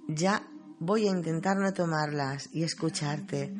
Ya 0.07 0.43
voy 0.79 1.07
a 1.07 1.11
intentar 1.11 1.57
no 1.57 1.73
tomarlas 1.73 2.49
y 2.51 2.63
escucharte. 2.63 3.53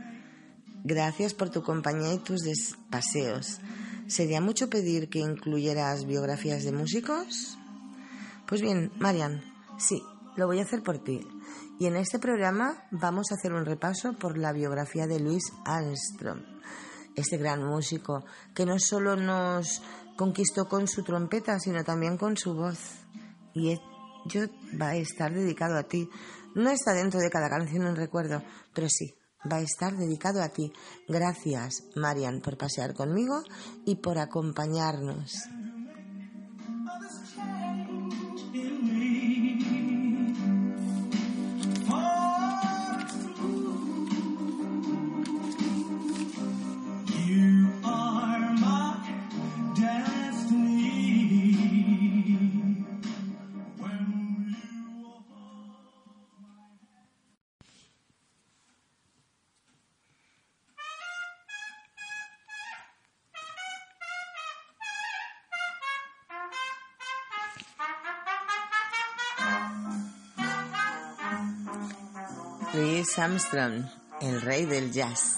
Gracias 0.83 1.33
por 1.33 1.49
tu 1.49 1.63
compañía 1.63 2.13
y 2.13 2.19
tus 2.19 2.41
paseos. 2.89 3.59
¿Sería 4.07 4.41
mucho 4.41 4.69
pedir 4.69 5.09
que 5.09 5.19
incluyeras 5.19 6.05
biografías 6.05 6.63
de 6.63 6.71
músicos? 6.71 7.57
Pues 8.47 8.61
bien, 8.61 8.91
Marian, 8.99 9.41
sí, 9.77 10.01
lo 10.35 10.47
voy 10.47 10.59
a 10.59 10.63
hacer 10.63 10.83
por 10.83 10.99
ti. 10.99 11.27
Y 11.79 11.87
en 11.87 11.95
este 11.95 12.19
programa 12.19 12.83
vamos 12.91 13.31
a 13.31 13.35
hacer 13.35 13.53
un 13.53 13.65
repaso 13.65 14.13
por 14.13 14.37
la 14.37 14.53
biografía 14.53 15.07
de 15.07 15.19
Louis 15.19 15.43
Armstrong, 15.65 16.41
este 17.15 17.37
gran 17.37 17.63
músico 17.63 18.23
que 18.53 18.65
no 18.65 18.77
solo 18.79 19.15
nos 19.15 19.81
conquistó 20.15 20.67
con 20.67 20.87
su 20.87 21.03
trompeta, 21.03 21.59
sino 21.59 21.83
también 21.83 22.17
con 22.17 22.37
su 22.37 22.53
voz. 22.53 22.77
Y 23.53 23.75
yo 24.25 24.41
va 24.79 24.89
a 24.89 24.95
estar 24.95 25.33
dedicado 25.33 25.77
a 25.77 25.83
ti. 25.83 26.09
No 26.55 26.69
está 26.69 26.93
dentro 26.93 27.19
de 27.19 27.29
cada 27.29 27.49
canción 27.49 27.85
un 27.85 27.95
recuerdo, 27.95 28.43
pero 28.73 28.87
sí, 28.89 29.15
va 29.51 29.57
a 29.57 29.61
estar 29.61 29.95
dedicado 29.95 30.41
a 30.41 30.49
ti. 30.49 30.71
Gracias, 31.07 31.83
Marian, 31.95 32.41
por 32.41 32.57
pasear 32.57 32.93
conmigo 32.93 33.41
y 33.85 33.95
por 33.95 34.19
acompañarnos. 34.19 35.31
Louis 73.01 73.17
Armstrong, 73.17 73.83
el 74.21 74.41
rey 74.41 74.65
del 74.65 74.91
jazz. 74.91 75.37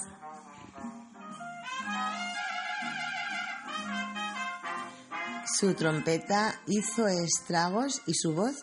Su 5.45 5.73
trompeta 5.73 6.59
hizo 6.67 7.07
estragos 7.07 8.01
y 8.05 8.15
su 8.15 8.33
voz 8.33 8.55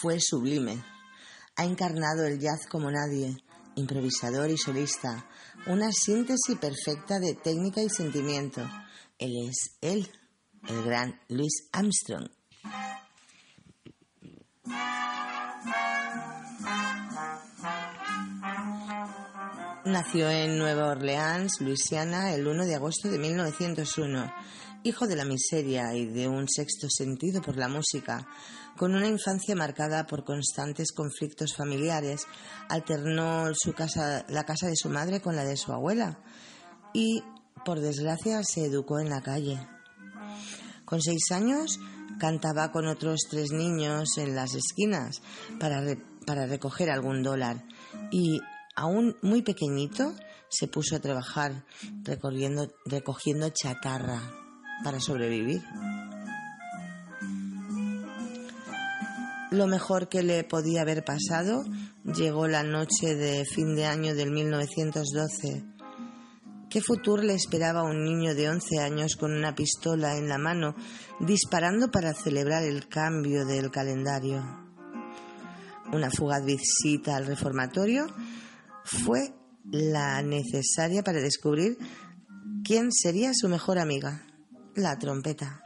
fue 0.00 0.20
sublime. 0.20 0.84
Ha 1.56 1.64
encarnado 1.64 2.26
el 2.26 2.38
jazz 2.38 2.68
como 2.70 2.92
nadie, 2.92 3.36
improvisador 3.74 4.48
y 4.48 4.56
solista, 4.56 5.28
una 5.66 5.90
síntesis 5.90 6.56
perfecta 6.56 7.18
de 7.18 7.34
técnica 7.34 7.82
y 7.82 7.88
sentimiento. 7.88 8.60
Él 9.18 9.32
es 9.48 9.78
él, 9.80 10.08
el 10.68 10.84
gran 10.84 11.20
Louis 11.26 11.68
Armstrong. 11.72 12.28
Nació 20.14 20.30
en 20.30 20.58
Nueva 20.58 20.90
Orleans, 20.90 21.60
Luisiana, 21.60 22.32
el 22.34 22.46
1 22.46 22.66
de 22.66 22.76
agosto 22.76 23.10
de 23.10 23.18
1901. 23.18 24.32
Hijo 24.84 25.08
de 25.08 25.16
la 25.16 25.24
miseria 25.24 25.92
y 25.92 26.06
de 26.06 26.28
un 26.28 26.48
sexto 26.48 26.86
sentido 26.88 27.42
por 27.42 27.56
la 27.56 27.66
música, 27.66 28.24
con 28.76 28.94
una 28.94 29.08
infancia 29.08 29.56
marcada 29.56 30.06
por 30.06 30.22
constantes 30.22 30.92
conflictos 30.92 31.56
familiares, 31.56 32.28
alternó 32.68 33.48
su 33.54 33.72
casa, 33.72 34.24
la 34.28 34.44
casa 34.44 34.68
de 34.68 34.76
su 34.76 34.88
madre 34.88 35.20
con 35.20 35.34
la 35.34 35.42
de 35.42 35.56
su 35.56 35.72
abuela 35.72 36.20
y, 36.92 37.24
por 37.64 37.80
desgracia, 37.80 38.40
se 38.44 38.66
educó 38.66 39.00
en 39.00 39.10
la 39.10 39.20
calle. 39.20 39.66
Con 40.84 41.02
seis 41.02 41.32
años 41.32 41.80
cantaba 42.20 42.70
con 42.70 42.86
otros 42.86 43.22
tres 43.28 43.50
niños 43.50 44.16
en 44.18 44.36
las 44.36 44.54
esquinas 44.54 45.22
para, 45.58 45.82
para 46.24 46.46
recoger 46.46 46.88
algún 46.88 47.24
dólar 47.24 47.64
y 48.12 48.38
aún 48.74 49.16
muy 49.22 49.42
pequeñito, 49.42 50.14
se 50.48 50.68
puso 50.68 50.96
a 50.96 51.00
trabajar 51.00 51.64
recogiendo 52.04 53.48
chatarra 53.50 54.20
para 54.82 55.00
sobrevivir. 55.00 55.62
Lo 59.50 59.66
mejor 59.66 60.08
que 60.08 60.22
le 60.22 60.42
podía 60.42 60.82
haber 60.82 61.04
pasado 61.04 61.64
llegó 62.04 62.48
la 62.48 62.64
noche 62.64 63.14
de 63.14 63.44
fin 63.44 63.76
de 63.76 63.86
año 63.86 64.14
del 64.14 64.32
1912. 64.32 65.64
¿Qué 66.68 66.80
futuro 66.80 67.22
le 67.22 67.34
esperaba 67.34 67.80
a 67.80 67.84
un 67.84 68.02
niño 68.02 68.34
de 68.34 68.48
11 68.48 68.80
años 68.80 69.14
con 69.14 69.32
una 69.32 69.54
pistola 69.54 70.16
en 70.16 70.28
la 70.28 70.38
mano 70.38 70.74
disparando 71.20 71.88
para 71.92 72.14
celebrar 72.14 72.64
el 72.64 72.88
cambio 72.88 73.46
del 73.46 73.70
calendario? 73.70 74.42
Una 75.92 76.10
fugaz 76.10 76.44
visita 76.44 77.14
al 77.14 77.26
reformatorio 77.26 78.08
fue 78.84 79.34
la 79.64 80.22
necesaria 80.22 81.02
para 81.02 81.20
descubrir 81.20 81.78
quién 82.64 82.92
sería 82.92 83.32
su 83.34 83.48
mejor 83.48 83.78
amiga, 83.78 84.26
la 84.74 84.98
trompeta. 84.98 85.62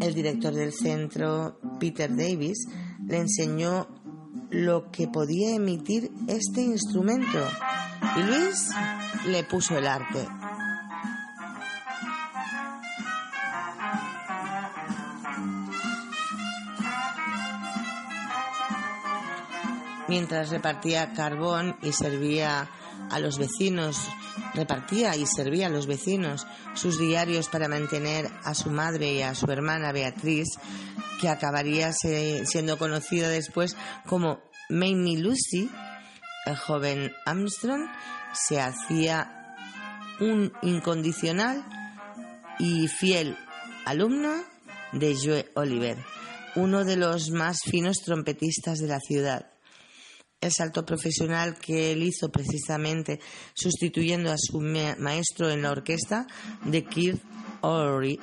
El 0.00 0.14
director 0.14 0.54
del 0.54 0.72
centro, 0.72 1.60
Peter 1.78 2.14
Davis, 2.14 2.66
le 3.06 3.18
enseñó 3.18 3.88
lo 4.50 4.90
que 4.90 5.08
podía 5.08 5.54
emitir 5.54 6.10
este 6.26 6.62
instrumento 6.62 7.38
y 8.16 8.22
Luis 8.22 8.68
le 9.26 9.44
puso 9.44 9.76
el 9.76 9.86
arte. 9.86 10.37
Mientras 20.08 20.50
repartía 20.50 21.12
carbón 21.12 21.76
y 21.82 21.92
servía 21.92 22.68
a 23.10 23.20
los 23.20 23.38
vecinos, 23.38 24.08
repartía 24.54 25.14
y 25.16 25.26
servía 25.26 25.66
a 25.66 25.70
los 25.70 25.86
vecinos 25.86 26.46
sus 26.74 26.98
diarios 26.98 27.48
para 27.48 27.68
mantener 27.68 28.30
a 28.42 28.54
su 28.54 28.70
madre 28.70 29.12
y 29.12 29.22
a 29.22 29.34
su 29.34 29.50
hermana 29.50 29.92
Beatriz, 29.92 30.48
que 31.20 31.28
acabaría 31.28 31.92
siendo 31.92 32.78
conocida 32.78 33.28
después 33.28 33.76
como 34.06 34.40
Mamie 34.70 35.18
Lucy, 35.18 35.70
el 36.46 36.56
joven 36.56 37.12
Armstrong 37.26 37.88
se 38.32 38.60
hacía 38.60 39.54
un 40.20 40.52
incondicional 40.62 41.64
y 42.58 42.88
fiel 42.88 43.36
alumno 43.84 44.42
de 44.92 45.14
Joe 45.14 45.50
Oliver, 45.54 45.98
uno 46.56 46.84
de 46.84 46.96
los 46.96 47.30
más 47.30 47.58
finos 47.64 47.98
trompetistas 47.98 48.78
de 48.78 48.88
la 48.88 49.00
ciudad. 49.00 49.47
El 50.40 50.52
salto 50.52 50.86
profesional 50.86 51.58
que 51.58 51.92
él 51.92 52.04
hizo 52.04 52.30
precisamente 52.30 53.18
sustituyendo 53.54 54.30
a 54.30 54.36
su 54.38 54.60
maestro 54.60 55.50
en 55.50 55.62
la 55.62 55.72
orquesta 55.72 56.26
de 56.64 56.84
Keith 56.84 57.20
Ory. 57.60 58.20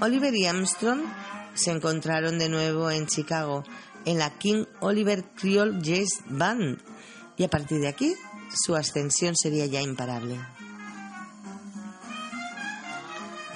Oliver 0.00 0.34
y 0.34 0.46
Armstrong 0.46 1.02
se 1.54 1.70
encontraron 1.70 2.38
de 2.38 2.48
nuevo 2.48 2.90
en 2.90 3.06
Chicago, 3.06 3.64
en 4.04 4.18
la 4.18 4.36
King 4.38 4.64
Oliver 4.80 5.22
Creole 5.36 5.78
Jazz 5.82 6.24
Band, 6.26 6.78
y 7.36 7.44
a 7.44 7.48
partir 7.48 7.80
de 7.80 7.88
aquí 7.88 8.14
su 8.64 8.74
ascensión 8.74 9.36
sería 9.36 9.66
ya 9.66 9.80
imparable. 9.80 10.38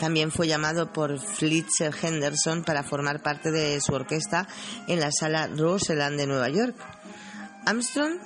También 0.00 0.30
fue 0.30 0.46
llamado 0.46 0.92
por 0.92 1.18
Fletcher 1.18 1.94
Henderson 2.00 2.64
para 2.64 2.82
formar 2.82 3.22
parte 3.22 3.50
de 3.50 3.80
su 3.80 3.94
orquesta 3.94 4.46
en 4.86 5.00
la 5.00 5.10
sala 5.10 5.48
Roseland 5.48 6.18
de 6.18 6.26
Nueva 6.26 6.50
York. 6.50 6.76
Armstrong 7.64 8.18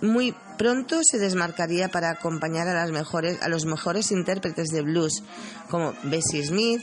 muy 0.00 0.34
pronto 0.56 1.00
se 1.02 1.18
desmarcaría 1.18 1.88
para 1.88 2.10
acompañar 2.10 2.68
a, 2.68 2.74
las 2.74 2.92
mejores, 2.92 3.42
a 3.42 3.48
los 3.48 3.64
mejores 3.64 4.12
intérpretes 4.12 4.68
de 4.68 4.82
blues 4.82 5.24
como 5.68 5.94
Bessie 6.04 6.44
Smith, 6.44 6.82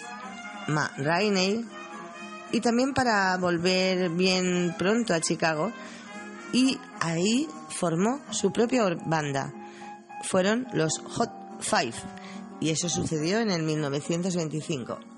Ma 0.67 0.91
Rainey, 0.97 1.65
y 2.51 2.59
también 2.59 2.93
para 2.93 3.35
volver 3.37 4.09
bien 4.09 4.75
pronto 4.77 5.13
a 5.13 5.21
Chicago 5.21 5.71
y 6.51 6.79
ahí 6.99 7.47
formó 7.69 8.21
su 8.31 8.51
propia 8.51 8.83
banda. 9.05 9.53
Fueron 10.23 10.67
los 10.73 10.99
Hot 10.99 11.31
Five 11.61 11.93
y 12.59 12.69
eso 12.69 12.89
sucedió 12.89 13.39
en 13.39 13.51
el 13.51 13.63
1925. 13.63 15.14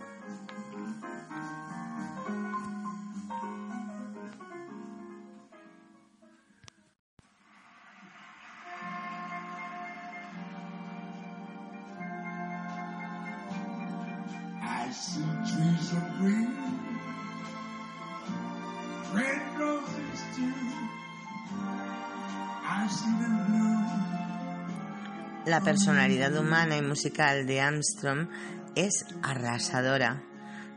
La 25.58 25.64
personalidad 25.64 26.38
humana 26.38 26.78
y 26.78 26.84
musical 26.84 27.48
de 27.48 27.62
Armstrong 27.62 28.30
es 28.76 29.04
arrasadora, 29.24 30.22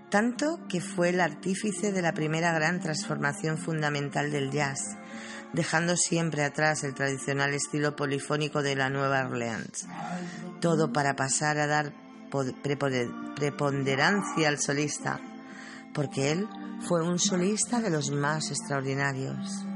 tanto 0.08 0.58
que 0.70 0.80
fue 0.80 1.10
el 1.10 1.20
artífice 1.20 1.92
de 1.92 2.00
la 2.00 2.14
primera 2.14 2.50
gran 2.54 2.80
transformación 2.80 3.58
fundamental 3.58 4.32
del 4.32 4.50
jazz, 4.50 4.96
dejando 5.52 5.98
siempre 5.98 6.44
atrás 6.44 6.82
el 6.82 6.94
tradicional 6.94 7.52
estilo 7.52 7.94
polifónico 7.94 8.62
de 8.62 8.74
la 8.74 8.88
Nueva 8.88 9.26
Orleans. 9.26 9.86
Todo 10.62 10.94
para 10.94 11.14
pasar 11.14 11.58
a 11.58 11.66
dar 11.66 11.92
preponderancia 13.36 14.48
al 14.48 14.58
solista, 14.58 15.20
porque 15.92 16.32
él 16.32 16.48
fue 16.88 17.06
un 17.06 17.18
solista 17.18 17.82
de 17.82 17.90
los 17.90 18.10
más 18.12 18.50
extraordinarios. 18.50 19.66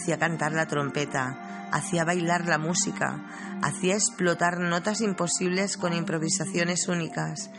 Hacía 0.00 0.18
cantar 0.18 0.52
la 0.52 0.66
trompeta, 0.66 1.68
hacía 1.72 2.04
bailar 2.04 2.46
la 2.46 2.58
música, 2.58 3.58
hacía 3.62 3.94
explotar 3.94 4.58
notas 4.58 5.02
imposibles 5.02 5.76
con 5.76 5.92
improvisaciones 5.92 6.88
únicas 6.88 7.50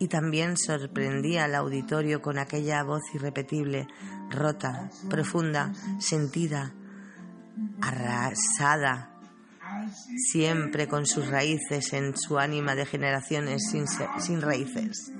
y 0.00 0.08
también 0.08 0.56
sorprendía 0.56 1.44
al 1.44 1.54
auditorio 1.54 2.20
con 2.20 2.38
aquella 2.38 2.82
voz 2.82 3.02
irrepetible, 3.14 3.86
rota, 4.28 4.90
profunda, 5.08 5.72
sentida, 6.00 6.74
arrasada, 7.80 9.10
siempre 10.32 10.88
con 10.88 11.06
sus 11.06 11.28
raíces 11.28 11.92
en 11.92 12.16
su 12.16 12.40
ánima 12.40 12.74
de 12.74 12.86
generaciones 12.86 13.70
sin, 13.70 13.86
sin 14.18 14.42
raíces. 14.42 15.12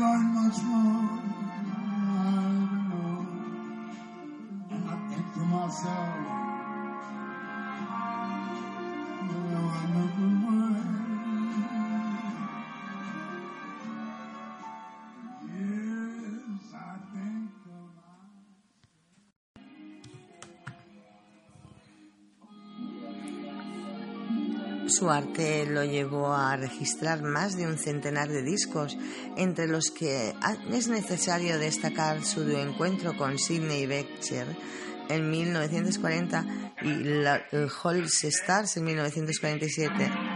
line 0.00 0.34
much 0.34 0.62
more. 0.62 1.17
Su 25.08 25.12
arte 25.12 25.64
lo 25.64 25.86
llevó 25.86 26.34
a 26.34 26.54
registrar 26.58 27.22
más 27.22 27.56
de 27.56 27.66
un 27.66 27.78
centenar 27.78 28.28
de 28.28 28.42
discos, 28.42 28.94
entre 29.38 29.66
los 29.66 29.90
que 29.90 30.34
es 30.70 30.88
necesario 30.88 31.58
destacar 31.58 32.22
su 32.26 32.42
encuentro 32.50 33.16
con 33.16 33.38
Sidney 33.38 33.86
Beccher 33.86 34.46
en 35.08 35.30
1940 35.30 36.44
y 36.82 36.88
el 36.88 37.70
Hollis 37.82 38.22
Stars 38.24 38.76
en 38.76 38.84
1947. 38.84 40.27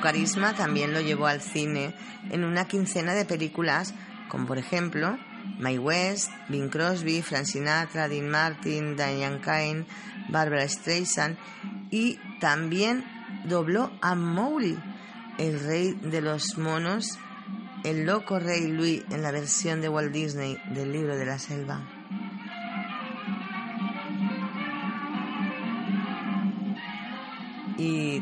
Su 0.00 0.04
carisma 0.04 0.54
también 0.54 0.94
lo 0.94 1.02
llevó 1.02 1.26
al 1.26 1.42
cine 1.42 1.94
en 2.30 2.42
una 2.44 2.66
quincena 2.66 3.12
de 3.12 3.26
películas, 3.26 3.92
como 4.30 4.46
por 4.46 4.56
ejemplo 4.56 5.18
My 5.58 5.76
West, 5.76 6.30
Bing 6.48 6.70
Crosby, 6.70 7.20
Frank 7.20 7.44
Sinatra, 7.44 8.08
Dean 8.08 8.30
Martin, 8.30 8.96
Diane 8.96 9.40
Kane, 9.42 9.84
Barbara 10.30 10.66
Streisand 10.66 11.36
y 11.90 12.18
también 12.40 13.04
dobló 13.44 13.92
a 14.00 14.14
Mowgli, 14.14 14.78
el 15.36 15.60
rey 15.60 15.92
de 15.92 16.22
los 16.22 16.56
monos, 16.56 17.18
el 17.84 18.06
loco 18.06 18.38
rey 18.38 18.68
Louis 18.68 19.04
en 19.10 19.20
la 19.20 19.32
versión 19.32 19.82
de 19.82 19.90
Walt 19.90 20.12
Disney 20.12 20.56
del 20.72 20.92
libro 20.92 21.14
de 21.14 21.26
la 21.26 21.38
selva. 21.38 21.99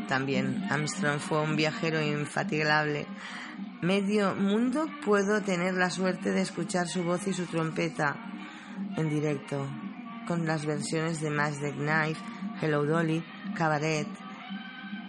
También 0.09 0.65
Armstrong 0.71 1.21
fue 1.21 1.41
un 1.41 1.55
viajero 1.55 2.03
infatigable. 2.03 3.07
Medio 3.83 4.35
mundo 4.35 4.87
puedo 5.05 5.43
tener 5.43 5.75
la 5.75 5.91
suerte 5.91 6.33
de 6.33 6.41
escuchar 6.41 6.89
su 6.89 7.05
voz 7.05 7.29
y 7.29 7.33
su 7.33 7.47
trompeta 7.47 8.17
en 8.97 9.09
directo, 9.09 9.69
con 10.27 10.47
las 10.47 10.67
versiones 10.67 11.21
de 11.21 11.31
the 11.31 11.73
Knife, 11.73 12.21
Hello 12.61 12.85
Dolly, 12.85 13.23
Cabaret, 13.57 14.09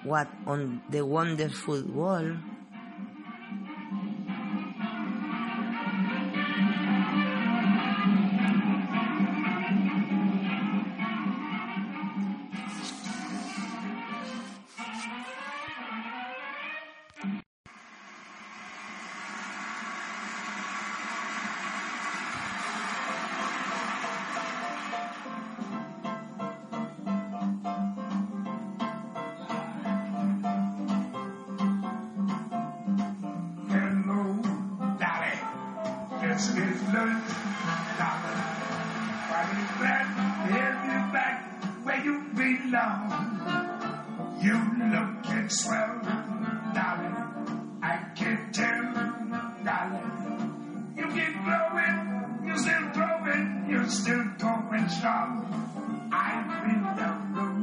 What 0.05 0.27
on 0.45 0.83
the 0.91 1.01
Wonderful 1.01 1.83
World. 1.91 2.48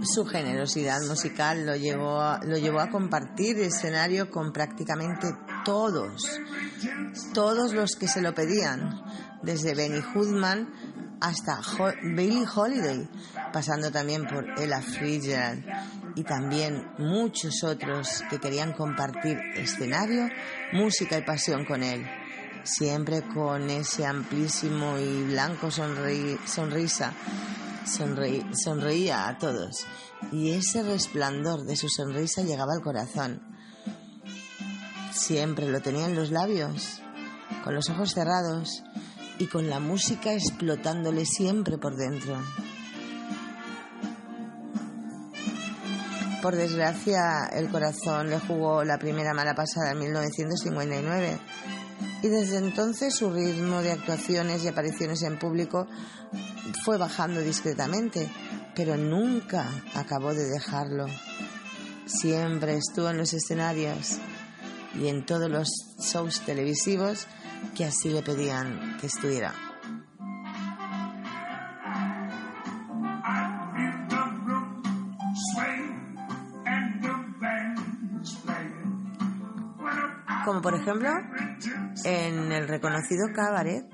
Su 0.07 0.25
generosidad 0.25 1.01
musical 1.03 1.67
lo 1.67 1.75
llevó, 1.75 2.21
a, 2.21 2.41
lo 2.45 2.57
llevó 2.57 2.81
a 2.81 2.91
compartir 2.91 3.59
escenario 3.59 4.31
con 4.31 4.53
prácticamente 4.53 5.27
todos, 5.65 6.41
todos 7.35 7.73
los 7.73 7.97
que 7.97 8.07
se 8.07 8.21
lo 8.21 8.33
pedían, 8.33 9.03
desde 9.43 9.75
Benny 9.75 10.01
Hoodman 10.15 10.73
hasta 11.21 11.61
Billie 12.03 12.47
Holiday, 12.47 13.09
pasando 13.53 13.91
también 13.91 14.27
por 14.27 14.45
Ella 14.61 14.81
Fitzgerald 14.81 15.65
y 16.15 16.23
también 16.23 16.89
muchos 16.99 17.65
otros 17.65 18.23
que 18.31 18.39
querían 18.39 18.75
compartir 18.75 19.39
escenario, 19.57 20.29
música 20.73 21.19
y 21.19 21.23
pasión 21.23 21.65
con 21.65 21.83
él, 21.83 22.07
siempre 22.63 23.23
con 23.23 23.69
ese 23.71 24.07
amplísimo 24.07 24.99
y 24.99 25.25
blanco 25.25 25.71
sonrisa 25.71 27.13
sonreía 27.87 29.29
a 29.29 29.39
todos 29.39 29.87
y 30.33 30.51
ese 30.51 30.83
resplandor 30.83 31.65
de 31.65 31.77
su 31.77 31.89
sonrisa 31.89 32.43
llegaba 32.43 32.73
al 32.75 32.83
corazón. 32.83 33.43
Siempre 35.13 35.69
lo 35.69 35.81
tenía 35.81 36.07
en 36.07 36.17
los 36.17 36.31
labios, 36.31 37.01
con 37.65 37.75
los 37.75 37.89
ojos 37.89 38.13
cerrados 38.13 38.83
y 39.39 39.47
con 39.47 39.71
la 39.71 39.81
música 39.81 40.33
explotándole 40.33 41.25
siempre 41.25 41.79
por 41.79 41.97
dentro. 41.97 42.37
Por 46.43 46.55
desgracia, 46.55 47.47
el 47.53 47.71
corazón 47.71 48.31
le 48.31 48.39
jugó 48.39 48.85
la 48.85 48.99
primera 48.99 49.35
mala 49.35 49.55
pasada 49.55 49.93
en 49.93 49.99
1959 49.99 51.41
y 52.27 52.29
desde 52.29 52.59
entonces 52.59 53.15
su 53.15 53.31
ritmo 53.31 53.83
de 53.83 53.93
actuaciones 53.93 54.65
y 54.65 54.69
apariciones 54.69 55.23
en 55.23 55.39
público 55.39 55.87
fue 56.85 56.99
bajando 56.99 57.41
discretamente, 57.41 58.29
pero 58.75 58.97
nunca 58.97 59.71
acabó 59.95 60.35
de 60.35 60.49
dejarlo. 60.49 61.07
Siempre 62.05 62.79
estuvo 62.79 63.11
en 63.11 63.19
los 63.19 63.33
escenarios 63.33 64.19
y 65.01 65.07
en 65.07 65.25
todos 65.25 65.49
los 65.49 65.69
shows 66.01 66.41
televisivos 66.41 67.29
que 67.77 67.85
así 67.85 68.09
le 68.09 68.23
pedían 68.23 68.99
que 69.01 69.07
estuviera. 69.07 69.55
Como 80.45 80.61
por 80.61 80.75
ejemplo 80.75 81.11
en 82.05 82.53
el 82.53 82.69
reconocido 82.69 83.33
cabaret 83.35 83.87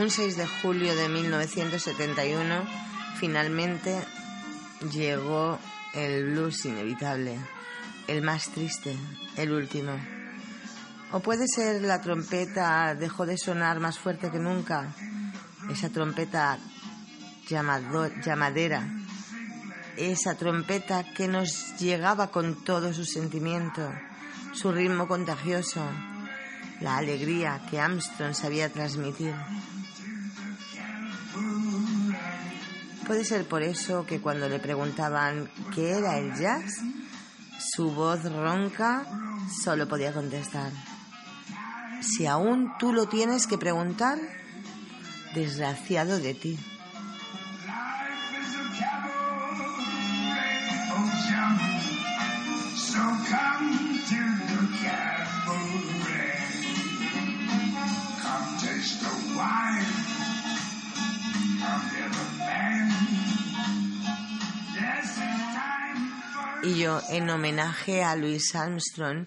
Un 0.00 0.08
6 0.08 0.38
de 0.38 0.46
julio 0.46 0.96
de 0.96 1.10
1971 1.10 2.64
finalmente 3.16 3.94
llegó 4.90 5.58
el 5.92 6.30
blues 6.30 6.64
inevitable, 6.64 7.38
el 8.06 8.22
más 8.22 8.48
triste, 8.48 8.96
el 9.36 9.52
último. 9.52 9.92
O 11.12 11.20
puede 11.20 11.46
ser 11.46 11.82
la 11.82 12.00
trompeta 12.00 12.94
dejó 12.94 13.26
de 13.26 13.36
sonar 13.36 13.78
más 13.78 13.98
fuerte 13.98 14.30
que 14.30 14.38
nunca, 14.38 14.88
esa 15.70 15.90
trompeta 15.90 16.58
llamadera, 17.46 18.88
esa 19.98 20.34
trompeta 20.34 21.04
que 21.12 21.28
nos 21.28 21.78
llegaba 21.78 22.30
con 22.30 22.64
todo 22.64 22.94
su 22.94 23.04
sentimiento, 23.04 23.92
su 24.54 24.72
ritmo 24.72 25.06
contagioso, 25.06 25.84
la 26.80 26.96
alegría 26.96 27.60
que 27.68 27.78
Armstrong 27.78 28.32
sabía 28.32 28.72
transmitir. 28.72 29.34
Puede 33.10 33.24
ser 33.24 33.44
por 33.48 33.64
eso 33.64 34.06
que 34.06 34.20
cuando 34.20 34.48
le 34.48 34.60
preguntaban 34.60 35.50
qué 35.74 35.98
era 35.98 36.16
el 36.18 36.32
jazz, 36.36 36.76
su 37.58 37.90
voz 37.90 38.22
ronca 38.22 39.04
solo 39.64 39.88
podía 39.88 40.12
contestar. 40.12 40.70
Si 42.02 42.26
aún 42.26 42.70
tú 42.78 42.92
lo 42.92 43.06
tienes 43.06 43.48
que 43.48 43.58
preguntar, 43.58 44.16
desgraciado 45.34 46.20
de 46.20 46.34
ti. 46.34 46.56
Y 66.70 66.78
yo, 66.78 67.00
en 67.08 67.28
homenaje 67.28 68.04
a 68.04 68.14
Louis 68.14 68.54
Armstrong, 68.54 69.26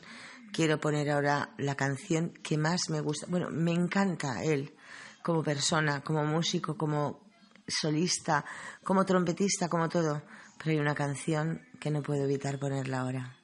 quiero 0.54 0.80
poner 0.80 1.12
ahora 1.12 1.50
la 1.58 1.76
canción 1.76 2.30
que 2.42 2.58
más 2.58 2.90
me 2.90 3.02
gusta. 3.02 3.28
Bueno, 3.30 3.50
me 3.50 3.74
encanta 3.74 4.42
él 4.46 4.74
como 5.22 5.44
persona, 5.44 6.02
como 6.02 6.24
músico, 6.24 6.78
como 6.78 7.20
solista, 7.68 8.46
como 8.82 9.06
trompetista, 9.06 9.68
como 9.68 9.90
todo. 9.90 10.22
Pero 10.58 10.72
hay 10.72 10.80
una 10.80 10.96
canción 10.96 11.62
que 11.82 11.92
no 11.92 12.02
puedo 12.02 12.24
evitar 12.24 12.60
ponerla 12.60 13.02
ahora. 13.02 13.36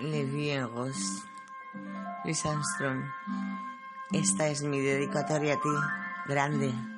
Les 0.00 0.32
viejos, 0.32 0.96
Luis 2.24 2.44
Armstrong 2.44 3.04
esta 4.12 4.48
es 4.48 4.62
mi 4.62 4.80
dedicatoria 4.80 5.54
a 5.54 5.60
ti, 5.60 5.68
grande. 6.26 6.89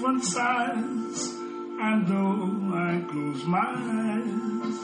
Heaven 0.00 0.22
sighs, 0.22 1.28
and 1.78 2.06
though 2.06 2.74
I 2.74 3.04
close 3.10 3.44
my 3.44 3.58
eyes, 3.60 4.78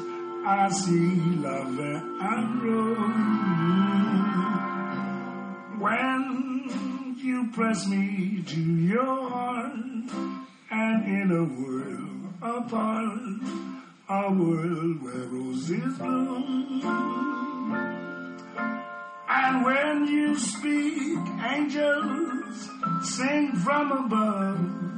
I 0.45 0.69
see 0.69 1.17
love 1.41 1.79
and 1.79 2.63
rose. 2.63 2.99
When 5.81 7.15
you 7.17 7.51
press 7.55 7.87
me 7.89 8.43
to 8.47 8.61
your 8.61 9.31
heart, 9.31 9.73
and 10.71 11.05
in 11.07 11.31
a 11.31 11.45
world 11.63 12.35
apart, 12.43 13.41
a 14.11 14.31
world 14.33 15.03
where 15.03 15.29
roses 15.29 15.97
bloom. 15.97 16.83
And 19.29 19.65
when 19.65 20.07
you 20.09 20.37
speak, 20.37 21.19
angels 21.43 22.71
sing 23.03 23.53
from 23.55 23.93
above. 23.93 24.96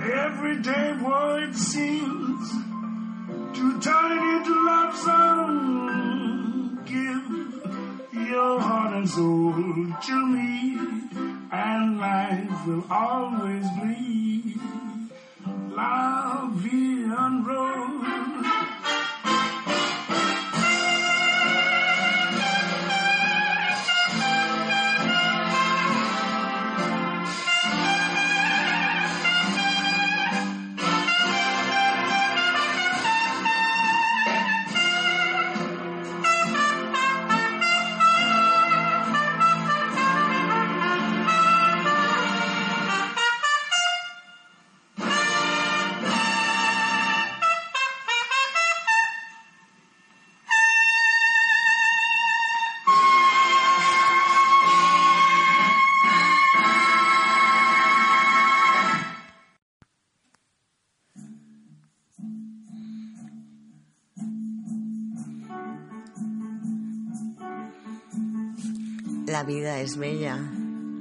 Everyday 0.00 0.96
word 1.02 1.54
seems 1.54 2.50
to 3.56 3.80
turn 3.80 4.18
into 4.36 4.64
love 4.64 4.96
song. 4.96 6.78
Give 6.86 8.26
your 8.26 8.60
heart 8.60 8.94
and 8.94 9.08
soul 9.08 9.52
to 10.06 10.26
me, 10.26 10.78
and 11.52 11.98
life 11.98 12.66
will 12.66 12.84
always 12.90 13.66
be 13.82 14.54
la 15.76 16.48
vie 16.54 17.04
en. 17.04 18.71
La 69.32 69.44
vida 69.44 69.80
es 69.80 69.96
bella, 69.96 70.38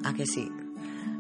¿a 0.05 0.13
que 0.13 0.25
sí? 0.25 0.49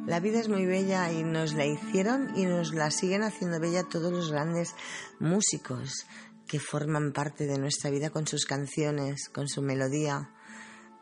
La 0.07 0.21
vida 0.21 0.39
es 0.39 0.47
muy 0.47 0.65
bella 0.65 1.11
y 1.11 1.25
nos 1.25 1.53
la 1.55 1.65
hicieron 1.65 2.31
y 2.37 2.45
nos 2.45 2.73
la 2.73 2.89
siguen 2.89 3.21
haciendo 3.21 3.59
bella 3.59 3.83
todos 3.83 4.13
los 4.13 4.31
grandes 4.31 4.75
músicos 5.19 6.05
que 6.47 6.61
forman 6.61 7.11
parte 7.11 7.47
de 7.47 7.59
nuestra 7.59 7.89
vida 7.89 8.11
con 8.11 8.27
sus 8.27 8.45
canciones, 8.45 9.27
con 9.27 9.49
su 9.49 9.61
melodía, 9.61 10.29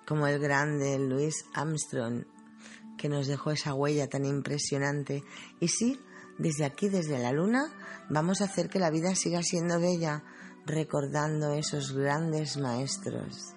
como 0.07 0.25
el 0.25 0.39
grande 0.39 0.97
Louis 0.97 1.45
Armstrong, 1.53 2.23
que 2.97 3.07
nos 3.07 3.27
dejó 3.27 3.51
esa 3.51 3.75
huella 3.75 4.07
tan 4.07 4.25
impresionante. 4.25 5.23
Y 5.59 5.67
sí, 5.67 5.99
desde 6.39 6.65
aquí, 6.65 6.89
desde 6.89 7.19
la 7.19 7.33
luna, 7.33 7.71
vamos 8.09 8.41
a 8.41 8.45
hacer 8.45 8.67
que 8.67 8.79
la 8.79 8.89
vida 8.89 9.13
siga 9.13 9.43
siendo 9.43 9.79
bella, 9.79 10.23
recordando 10.65 11.53
esos 11.53 11.93
grandes 11.93 12.57
maestros. 12.57 13.53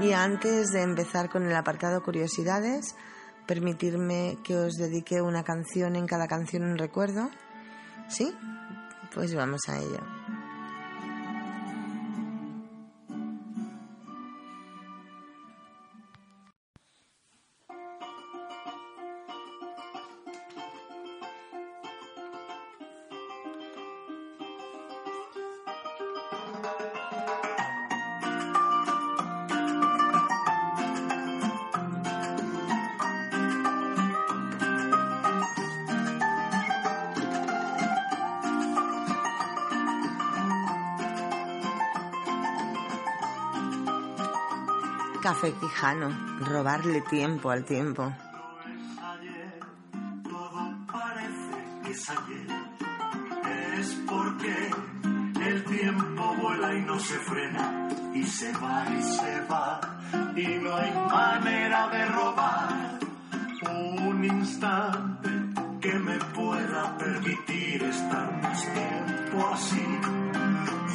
Y 0.00 0.12
antes 0.12 0.68
de 0.68 0.82
empezar 0.82 1.28
con 1.28 1.44
el 1.44 1.54
apartado 1.56 2.02
curiosidades, 2.02 2.94
permitirme 3.46 4.38
que 4.44 4.56
os 4.56 4.74
dedique 4.74 5.20
una 5.20 5.42
canción 5.42 5.96
en 5.96 6.06
cada 6.06 6.28
canción 6.28 6.62
un 6.62 6.78
recuerdo. 6.78 7.30
¿Sí? 8.08 8.32
Pues 9.12 9.34
vamos 9.34 9.62
a 9.68 9.78
ello. 9.78 10.17
Café 45.40 45.54
robarle 46.40 47.00
tiempo 47.02 47.50
al 47.50 47.64
tiempo. 47.64 48.12
es 53.78 53.94
porque 54.08 54.70
el 55.48 55.64
tiempo 55.64 56.34
escapa 56.42 56.74
y 56.74 56.82
no 56.82 56.98
se 56.98 57.18
frena 57.18 57.88
y 58.14 58.24
se 58.24 58.52
va 58.54 58.84
y 58.90 59.02
se 59.02 59.40
va 59.42 59.80
y 60.34 60.46
no 60.58 60.74
hay 60.74 60.92
manera 61.08 61.88
de 61.88 62.06
robar 62.06 62.98
un 64.08 64.24
instante 64.24 65.30
que 65.80 65.92
me 66.00 66.18
pueda 66.34 66.98
permitir 66.98 67.82
estar 67.84 68.42
más 68.42 68.62
tiempo 68.74 69.48
así, 69.52 69.86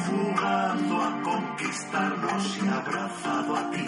jugando 0.06 1.02
a 1.02 1.22
conquistarnos 1.22 2.58
y 2.62 2.68
abrazado 2.68 3.56
a 3.56 3.70
ti, 3.70 3.86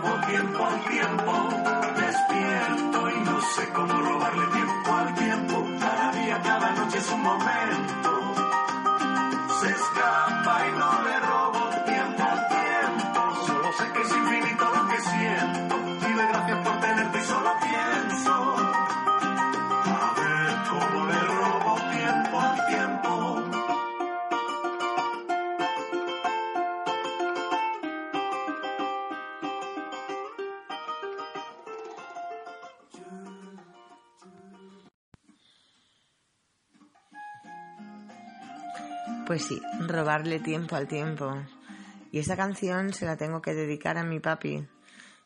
robo 0.00 0.26
tiempo 0.26 0.66
al 0.66 0.84
tiempo. 0.84 1.32
Despierto 1.96 3.10
y 3.10 3.20
no 3.20 3.40
sé 3.40 3.68
cómo 3.72 3.92
robarle 3.94 4.46
tiempo 4.52 4.92
al 4.92 5.14
tiempo. 5.14 5.66
Cada 5.80 6.12
día, 6.12 6.40
cada 6.42 6.70
noche 6.72 6.98
es 6.98 7.10
un 7.10 7.22
momento. 7.22 8.09
Robarle 40.00 40.40
tiempo 40.40 40.76
al 40.76 40.88
tiempo. 40.88 41.30
Y 42.10 42.18
esa 42.18 42.36
canción 42.36 42.92
se 42.92 43.04
la 43.04 43.16
tengo 43.16 43.42
que 43.42 43.54
dedicar 43.54 43.98
a 43.98 44.04
mi 44.04 44.18
papi. 44.18 44.66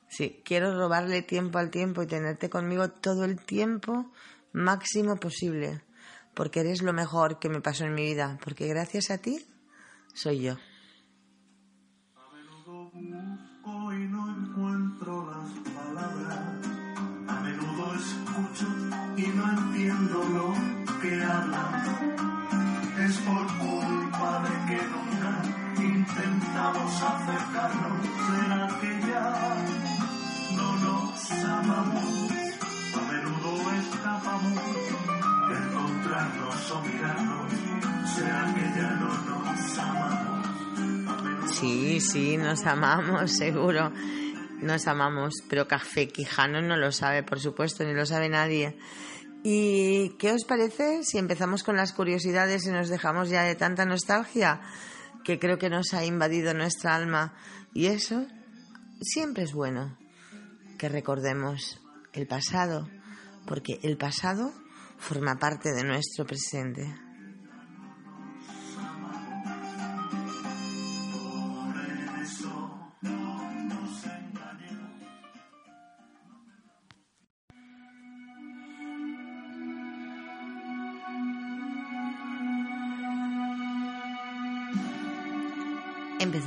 Sí, 0.08 0.42
quiero 0.44 0.76
robarle 0.76 1.22
tiempo 1.22 1.58
al 1.58 1.70
tiempo 1.70 2.02
y 2.02 2.06
tenerte 2.06 2.50
conmigo 2.50 2.90
todo 2.90 3.24
el 3.24 3.40
tiempo 3.40 4.10
máximo 4.52 5.16
posible. 5.16 5.82
Porque 6.34 6.60
eres 6.60 6.82
lo 6.82 6.92
mejor 6.92 7.38
que 7.38 7.48
me 7.48 7.60
pasó 7.60 7.84
en 7.84 7.94
mi 7.94 8.02
vida. 8.02 8.38
Porque 8.42 8.66
gracias 8.66 9.10
a 9.10 9.18
ti 9.18 9.46
soy 10.12 10.42
yo. 10.42 10.56
A 12.16 12.34
menudo 12.34 12.90
busco 12.90 13.92
y 13.92 14.08
no 14.08 14.36
encuentro 14.36 15.30
las 15.30 15.50
palabras. 15.72 16.40
A 17.28 17.40
menudo 17.40 17.94
escucho 17.94 18.66
y 19.16 19.26
no 19.28 19.50
entiendo 19.52 20.24
lo 20.34 21.00
que 21.00 21.22
hablas. 21.22 22.33
Es 23.04 23.18
por 23.18 23.46
culpa 23.58 24.42
de 24.44 24.54
que 24.66 24.82
nunca 24.86 25.42
intentamos 25.76 27.02
acercarnos. 27.02 28.06
¿Será 28.26 28.80
que 28.80 29.00
ya 29.06 29.28
no 30.56 30.68
nos 30.78 31.30
amamos? 31.30 32.32
A 32.94 33.12
menudo 33.12 33.50
escapamos 33.78 34.62
de 35.48 35.56
encontrarnos 35.66 36.70
o 36.70 36.80
mirarnos. 36.80 37.52
¿Será 38.14 38.54
que 38.54 38.80
ya 38.80 38.90
no 39.00 39.10
nos 39.28 39.78
amamos? 39.78 41.56
Sí, 41.58 42.00
sí, 42.00 42.36
nos 42.38 42.64
amamos, 42.64 43.30
seguro. 43.36 43.92
Nos 44.62 44.86
amamos, 44.86 45.34
pero 45.50 45.68
Café 45.68 46.08
Quijano 46.08 46.62
no 46.62 46.78
lo 46.78 46.90
sabe, 46.90 47.22
por 47.22 47.38
supuesto, 47.38 47.84
ni 47.84 47.92
lo 47.92 48.06
sabe 48.06 48.30
nadie. 48.30 48.78
¿Y 49.46 50.16
qué 50.16 50.32
os 50.32 50.46
parece 50.46 51.04
si 51.04 51.18
empezamos 51.18 51.64
con 51.64 51.76
las 51.76 51.92
curiosidades 51.92 52.64
y 52.64 52.70
nos 52.70 52.88
dejamos 52.88 53.28
ya 53.28 53.42
de 53.42 53.54
tanta 53.54 53.84
nostalgia 53.84 54.62
que 55.22 55.38
creo 55.38 55.58
que 55.58 55.68
nos 55.68 55.92
ha 55.92 56.02
invadido 56.06 56.54
nuestra 56.54 56.96
alma? 56.96 57.34
Y 57.74 57.88
eso 57.88 58.24
siempre 59.02 59.44
es 59.44 59.52
bueno, 59.52 59.98
que 60.78 60.88
recordemos 60.88 61.78
el 62.14 62.26
pasado, 62.26 62.88
porque 63.46 63.78
el 63.82 63.98
pasado 63.98 64.50
forma 64.96 65.36
parte 65.38 65.74
de 65.74 65.84
nuestro 65.84 66.24
presente. 66.24 67.03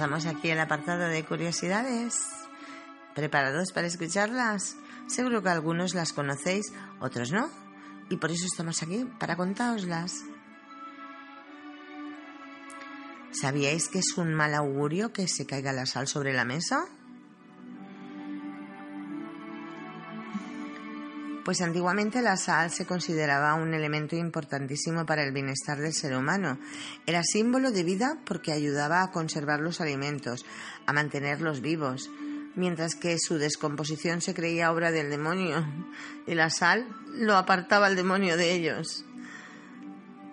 Empezamos 0.08 0.38
aquí 0.38 0.49
el 0.49 0.60
apartado 0.62 1.10
de 1.10 1.26
curiosidades. 1.26 2.18
¿Preparados 3.14 3.74
para 3.74 3.88
escucharlas? 3.88 4.78
Seguro 5.08 5.43
que 5.43 5.49
algunos 5.49 5.93
las 5.95 6.14
conocéis, 6.14 6.72
otros 7.01 7.34
no. 7.34 7.49
Y 8.10 8.16
por 8.16 8.32
eso 8.32 8.45
estamos 8.45 8.82
aquí, 8.82 9.03
para 9.20 9.36
contaoslas. 9.36 10.14
¿Sabíais 13.34 13.89
que 13.89 13.99
es 13.99 14.18
un 14.18 14.34
mal 14.34 14.55
augurio 14.55 15.12
que 15.12 15.28
se 15.28 15.45
caiga 15.45 15.74
la 15.74 15.86
sal 15.86 16.08
sobre 16.08 16.32
la 16.32 16.45
mesa? 16.45 16.86
Pues 21.47 21.61
antiguamente 21.61 22.21
la 22.21 22.35
sal 22.35 22.71
se 22.71 22.85
consideraba 22.85 23.53
un 23.53 23.73
elemento 23.73 24.17
importantísimo 24.17 25.05
para 25.05 25.23
el 25.23 25.31
bienestar 25.31 25.77
del 25.77 25.93
ser 25.93 26.13
humano. 26.13 26.59
Era 27.05 27.23
símbolo 27.23 27.71
de 27.71 27.85
vida 27.85 28.17
porque 28.25 28.51
ayudaba 28.51 29.01
a 29.01 29.11
conservar 29.11 29.61
los 29.61 29.79
alimentos, 29.79 30.45
a 30.85 30.91
mantenerlos 30.91 31.61
vivos, 31.61 32.09
mientras 32.55 32.95
que 32.95 33.17
su 33.17 33.37
descomposición 33.37 34.19
se 34.19 34.33
creía 34.33 34.73
obra 34.73 34.91
del 34.91 35.09
demonio 35.09 35.65
y 36.27 36.35
la 36.35 36.49
sal 36.49 36.85
lo 37.13 37.37
apartaba 37.37 37.85
al 37.85 37.95
demonio 37.95 38.35
de 38.35 38.51
ellos. 38.51 39.05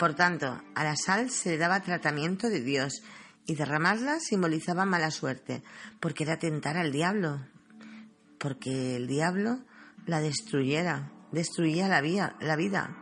Por 0.00 0.16
tanto, 0.16 0.60
a 0.74 0.82
la 0.82 0.96
sal 0.96 1.30
se 1.30 1.50
le 1.50 1.58
daba 1.58 1.84
tratamiento 1.84 2.48
de 2.48 2.60
Dios 2.60 3.04
y 3.46 3.54
derramarla 3.54 4.18
simbolizaba 4.18 4.84
mala 4.84 5.12
suerte, 5.12 5.62
porque 6.00 6.24
era 6.24 6.40
tentar 6.40 6.76
al 6.76 6.90
diablo, 6.90 7.38
porque 8.36 8.96
el 8.96 9.06
diablo 9.06 9.60
la 10.06 10.20
destruyera, 10.20 11.12
destruía 11.32 11.88
la, 11.88 12.00
vía, 12.00 12.36
la 12.40 12.56
vida. 12.56 12.96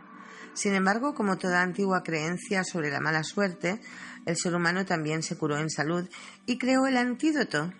Sin 0.53 0.73
embargo, 0.73 1.13
como 1.13 1.37
toda 1.37 1.61
antigua 1.61 2.03
creencia 2.03 2.63
sobre 2.63 2.91
la 2.91 2.99
mala 2.99 3.23
suerte, 3.23 3.81
el 4.25 4.37
ser 4.37 4.55
humano 4.55 4.85
también 4.85 5.23
se 5.23 5.37
curó 5.37 5.57
en 5.57 5.69
salud 5.69 6.07
y 6.45 6.57
creó 6.57 6.85
el 6.87 6.97
antídoto, 6.97 7.71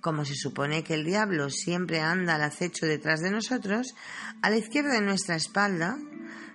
Como 0.00 0.24
se 0.24 0.34
supone 0.34 0.84
que 0.84 0.94
el 0.94 1.04
diablo 1.04 1.48
siempre 1.48 2.00
anda 2.00 2.34
al 2.34 2.42
acecho 2.42 2.86
detrás 2.86 3.20
de 3.20 3.30
nosotros, 3.30 3.94
a 4.42 4.50
la 4.50 4.58
izquierda 4.58 4.92
de 4.92 5.00
nuestra 5.00 5.34
espalda, 5.34 5.96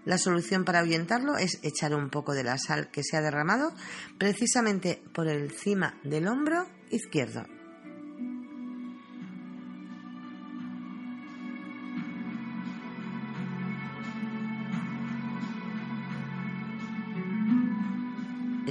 la 0.06 0.18
solución 0.18 0.66
para 0.66 0.80
ahuyentarlo 0.80 1.38
es 1.38 1.60
echar 1.64 1.94
un 1.96 2.10
poco 2.10 2.34
de 2.34 2.44
la 2.44 2.58
sal 2.58 2.90
que 2.92 3.04
se 3.04 3.18
ha 3.18 3.22
derramado 3.22 3.74
precisamente 4.18 5.02
por 5.14 5.28
encima 5.28 6.00
del 6.04 6.28
hombro 6.28 6.68
izquierdo. 6.90 7.59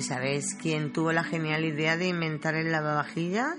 Sabéis 0.08 0.54
quién 0.54 0.90
tuvo 0.90 1.12
la 1.12 1.22
genial 1.22 1.66
idea 1.66 1.98
de 1.98 2.08
inventar 2.08 2.54
el 2.54 2.72
lavavajillas? 2.72 3.58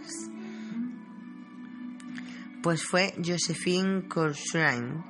Pues 2.64 2.84
fue 2.84 3.14
Josephine 3.24 4.08
Cochrane, 4.08 5.04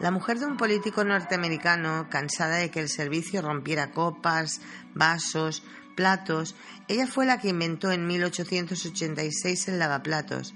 la 0.00 0.10
mujer 0.10 0.38
de 0.38 0.44
un 0.44 0.58
político 0.58 1.02
norteamericano 1.02 2.08
cansada 2.10 2.56
de 2.58 2.70
que 2.70 2.80
el 2.80 2.90
servicio 2.90 3.40
rompiera 3.40 3.90
copas, 3.90 4.60
vasos, 4.94 5.62
platos. 5.96 6.54
Ella 6.88 7.06
fue 7.06 7.24
la 7.24 7.40
que 7.40 7.48
inventó 7.48 7.90
en 7.90 8.06
1886 8.06 9.68
el 9.68 9.78
lavaplatos. 9.78 10.54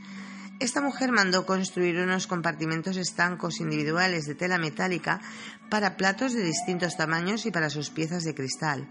Esta 0.58 0.82
mujer 0.82 1.12
mandó 1.12 1.46
construir 1.46 1.96
unos 1.96 2.26
compartimentos 2.26 2.98
estancos 2.98 3.60
individuales 3.60 4.26
de 4.26 4.34
tela 4.34 4.58
metálica 4.58 5.22
para 5.70 5.96
platos 5.96 6.34
de 6.34 6.42
distintos 6.42 6.98
tamaños 6.98 7.46
y 7.46 7.50
para 7.50 7.70
sus 7.70 7.88
piezas 7.88 8.24
de 8.24 8.34
cristal. 8.34 8.86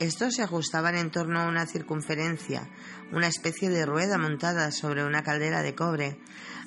Estos 0.00 0.36
se 0.36 0.42
ajustaban 0.42 0.96
en 0.96 1.10
torno 1.10 1.40
a 1.40 1.46
una 1.46 1.66
circunferencia, 1.66 2.66
una 3.12 3.26
especie 3.26 3.68
de 3.68 3.84
rueda 3.84 4.16
montada 4.16 4.72
sobre 4.72 5.04
una 5.04 5.22
caldera 5.22 5.62
de 5.62 5.74
cobre. 5.74 6.18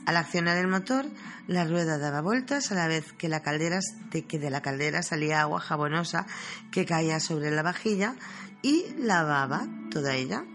Al 0.06 0.18
accionar 0.18 0.56
el 0.58 0.68
motor, 0.68 1.08
la 1.48 1.66
rueda 1.66 1.98
daba 1.98 2.22
vueltas 2.22 2.72
a 2.72 2.76
la 2.76 2.88
vez 2.88 3.12
que, 3.14 3.30
la 3.30 3.42
caldera, 3.42 3.80
de, 4.12 4.26
que 4.26 4.38
de 4.38 4.52
la 4.52 4.62
caldera 4.62 5.02
salía 5.02 5.42
agua 5.42 5.60
jabonosa 5.60 6.28
que 6.72 6.86
caía 6.86 7.20
sobre 7.20 7.50
la 7.50 7.64
vajilla 7.64 8.14
y 8.62 8.94
lavaba 9.00 9.68
toda 9.90 10.16
ella. 10.16 10.46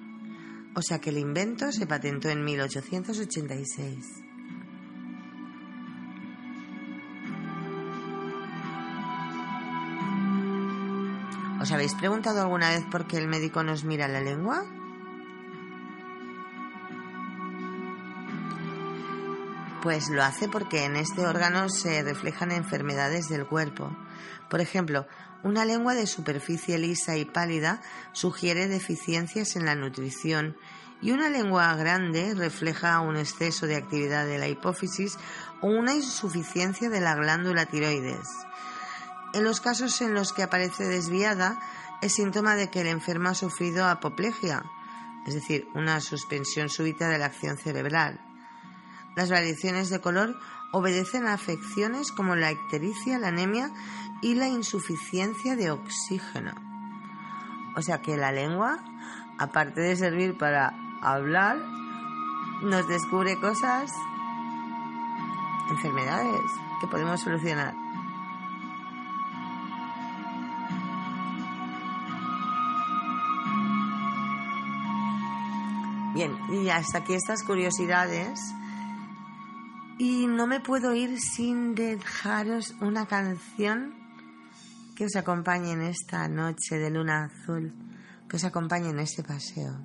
O 0.77 0.81
sea 0.81 1.01
que 1.01 1.11
el 1.11 1.19
invento 1.19 1.73
se 1.73 1.89
patentó 1.89 2.29
en 2.29 2.45
1886. 2.45 4.18
¿Os 11.61 11.73
habéis 11.73 11.95
preguntado 11.95 12.41
alguna 12.41 12.71
vez 12.71 12.85
por 12.85 13.09
qué 13.09 13.19
el 13.19 13.27
médico 13.27 13.65
nos 13.65 13.83
mira 13.83 14.07
la 14.07 14.21
lengua? 14.21 14.65
Pues 19.83 20.09
lo 20.09 20.23
hace 20.23 20.49
porque 20.49 20.85
en 20.85 20.95
este 20.95 21.27
órgano 21.27 21.69
se 21.69 22.03
reflejan 22.03 22.53
enfermedades 22.53 23.29
del 23.29 23.47
cuerpo. 23.47 23.97
Por 24.49 24.61
ejemplo, 24.61 25.07
una 25.43 25.65
lengua 25.65 25.95
de 25.95 26.07
superficie 26.07 26.79
lisa 26.79 27.17
y 27.17 27.25
pálida 27.25 27.81
sugiere 28.13 28.69
deficiencias 28.69 29.57
en 29.57 29.67
la 29.67 29.75
nutrición 29.75 30.57
y 31.01 31.11
una 31.11 31.29
lengua 31.29 31.75
grande 31.75 32.35
refleja 32.35 33.01
un 33.01 33.17
exceso 33.17 33.67
de 33.67 33.77
actividad 33.77 34.27
de 34.27 34.39
la 34.39 34.49
hipófisis 34.49 35.17
o 35.61 35.69
una 35.69 35.95
insuficiencia 35.95 36.89
de 36.89 37.01
la 37.01 37.15
glándula 37.15 37.67
tiroides. 37.67 38.29
En 39.39 39.45
los 39.45 39.61
casos 39.61 40.01
en 40.01 40.15
los 40.15 40.33
que 40.33 40.43
aparece 40.43 40.83
desviada, 40.83 41.61
es 42.03 42.17
síntoma 42.17 42.57
de 42.57 42.71
que 42.71 42.81
el 42.81 42.89
enfermo 42.89 43.29
ha 43.29 43.35
sufrido 43.37 43.87
apoplejia, 43.87 44.65
es 45.27 45.35
decir, 45.35 45.69
una 45.77 46.01
suspensión 46.01 46.69
súbita 46.69 47.09
de 47.09 47.19
la 47.19 47.27
acción 47.27 47.57
cerebral. 47.57 48.21
Las 49.15 49.31
variaciones 49.31 49.91
de 49.91 50.01
color 50.01 50.37
obedecen 50.73 51.29
a 51.29 51.35
afecciones 51.35 52.11
como 52.11 52.35
la 52.35 52.51
ictericia, 52.51 53.21
la 53.21 53.29
anemia 53.29 53.71
y 54.23 54.35
la 54.35 54.49
insuficiencia 54.49 55.55
de 55.55 55.71
oxígeno. 55.71 56.55
O 57.77 57.83
sea 57.83 58.03
que 58.03 58.17
la 58.17 58.33
lengua, 58.33 58.83
aparte 59.39 59.81
de 59.83 59.95
servir 59.95 60.37
para 60.37 60.75
hablar, 61.01 61.59
nos 62.65 62.89
descubre 62.89 63.39
cosas, 63.39 63.93
enfermedades 65.71 66.51
que 66.81 66.89
podemos 66.89 67.21
solucionar. 67.21 67.88
Bien, 76.19 76.37
y 76.51 76.69
hasta 76.69 76.99
aquí 76.99 77.15
estas 77.15 77.45
curiosidades. 77.45 78.41
Y 80.01 80.27
no 80.27 80.49
me 80.49 80.59
puedo 80.59 80.93
ir 80.93 81.21
sin 81.21 81.77
dejaros 81.77 82.75
una 82.81 83.07
canción 83.07 83.95
que 84.97 85.05
os 85.05 85.15
acompañe 85.15 85.71
en 85.71 85.83
esta 85.83 86.27
noche 86.27 86.75
de 86.75 86.91
luna 86.91 87.27
azul, 87.27 87.73
que 88.29 88.35
os 88.35 88.43
acompañe 88.43 88.91
en 88.91 88.99
este 88.99 89.23
paseo. 89.23 89.79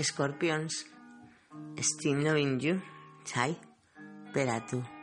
Scorpions, 0.00 0.86
Still 1.76 2.22
Loving 2.22 2.60
You, 2.60 2.80
Chai. 3.24 3.67
Espera 4.38 4.97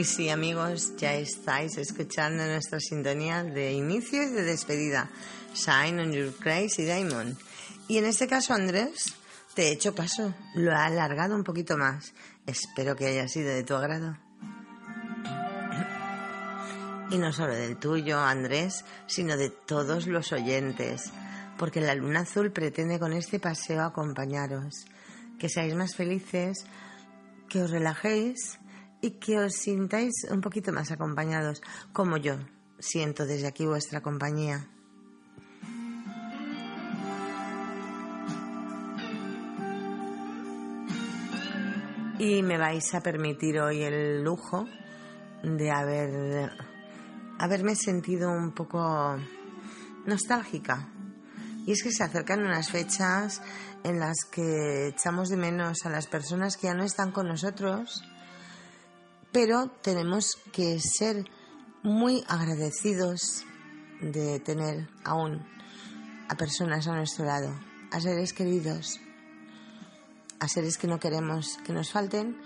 Y 0.00 0.04
sí, 0.04 0.30
amigos, 0.30 0.96
ya 0.96 1.12
estáis 1.12 1.76
escuchando 1.76 2.42
nuestra 2.46 2.80
sintonía 2.80 3.44
de 3.44 3.74
inicio 3.74 4.22
y 4.22 4.30
de 4.30 4.44
despedida. 4.44 5.10
Shine 5.52 6.00
on 6.00 6.12
your 6.12 6.32
crazy 6.38 6.86
diamond. 6.86 7.36
Y 7.86 7.98
en 7.98 8.06
este 8.06 8.26
caso, 8.26 8.54
Andrés, 8.54 9.14
te 9.52 9.68
he 9.68 9.72
hecho 9.72 9.94
caso. 9.94 10.32
Lo 10.54 10.72
ha 10.72 10.86
alargado 10.86 11.36
un 11.36 11.44
poquito 11.44 11.76
más. 11.76 12.14
Espero 12.46 12.96
que 12.96 13.08
haya 13.08 13.28
sido 13.28 13.50
de 13.50 13.62
tu 13.62 13.74
agrado. 13.74 14.16
Y 17.10 17.18
no 17.18 17.30
solo 17.34 17.54
del 17.54 17.76
tuyo, 17.76 18.20
Andrés, 18.20 18.86
sino 19.06 19.36
de 19.36 19.50
todos 19.50 20.06
los 20.06 20.32
oyentes. 20.32 21.10
Porque 21.58 21.82
la 21.82 21.94
luna 21.94 22.20
azul 22.20 22.52
pretende 22.52 22.98
con 22.98 23.12
este 23.12 23.38
paseo 23.38 23.82
acompañaros. 23.82 24.86
Que 25.38 25.50
seáis 25.50 25.74
más 25.74 25.94
felices, 25.94 26.64
que 27.50 27.60
os 27.60 27.70
relajéis 27.70 28.58
y 29.00 29.12
que 29.12 29.38
os 29.38 29.54
sintáis 29.54 30.26
un 30.30 30.40
poquito 30.40 30.72
más 30.72 30.90
acompañados, 30.90 31.62
como 31.92 32.16
yo 32.16 32.36
siento 32.78 33.26
desde 33.26 33.46
aquí 33.46 33.66
vuestra 33.66 34.00
compañía. 34.00 34.66
Y 42.18 42.42
me 42.42 42.58
vais 42.58 42.94
a 42.94 43.00
permitir 43.00 43.58
hoy 43.60 43.82
el 43.82 44.22
lujo 44.22 44.66
de 45.42 45.70
haber 45.70 46.50
haberme 47.38 47.74
sentido 47.74 48.30
un 48.30 48.52
poco 48.52 49.16
nostálgica. 50.04 50.90
Y 51.66 51.72
es 51.72 51.82
que 51.82 51.90
se 51.90 52.02
acercan 52.02 52.40
unas 52.40 52.70
fechas 52.70 53.40
en 53.84 53.98
las 53.98 54.26
que 54.30 54.88
echamos 54.88 55.30
de 55.30 55.38
menos 55.38 55.86
a 55.86 55.90
las 55.90 56.06
personas 56.06 56.58
que 56.58 56.66
ya 56.66 56.74
no 56.74 56.84
están 56.84 57.12
con 57.12 57.28
nosotros 57.28 58.02
pero 59.32 59.70
tenemos 59.82 60.36
que 60.52 60.78
ser 60.80 61.24
muy 61.82 62.24
agradecidos 62.28 63.44
de 64.00 64.40
tener 64.40 64.88
aún 65.04 65.46
a 66.28 66.36
personas 66.36 66.86
a 66.86 66.94
nuestro 66.94 67.24
lado, 67.24 67.58
a 67.90 68.00
seres 68.00 68.32
queridos, 68.32 69.00
a 70.38 70.48
seres 70.48 70.78
que 70.78 70.86
no 70.86 70.98
queremos 70.98 71.58
que 71.64 71.72
nos 71.72 71.90
falten 71.90 72.40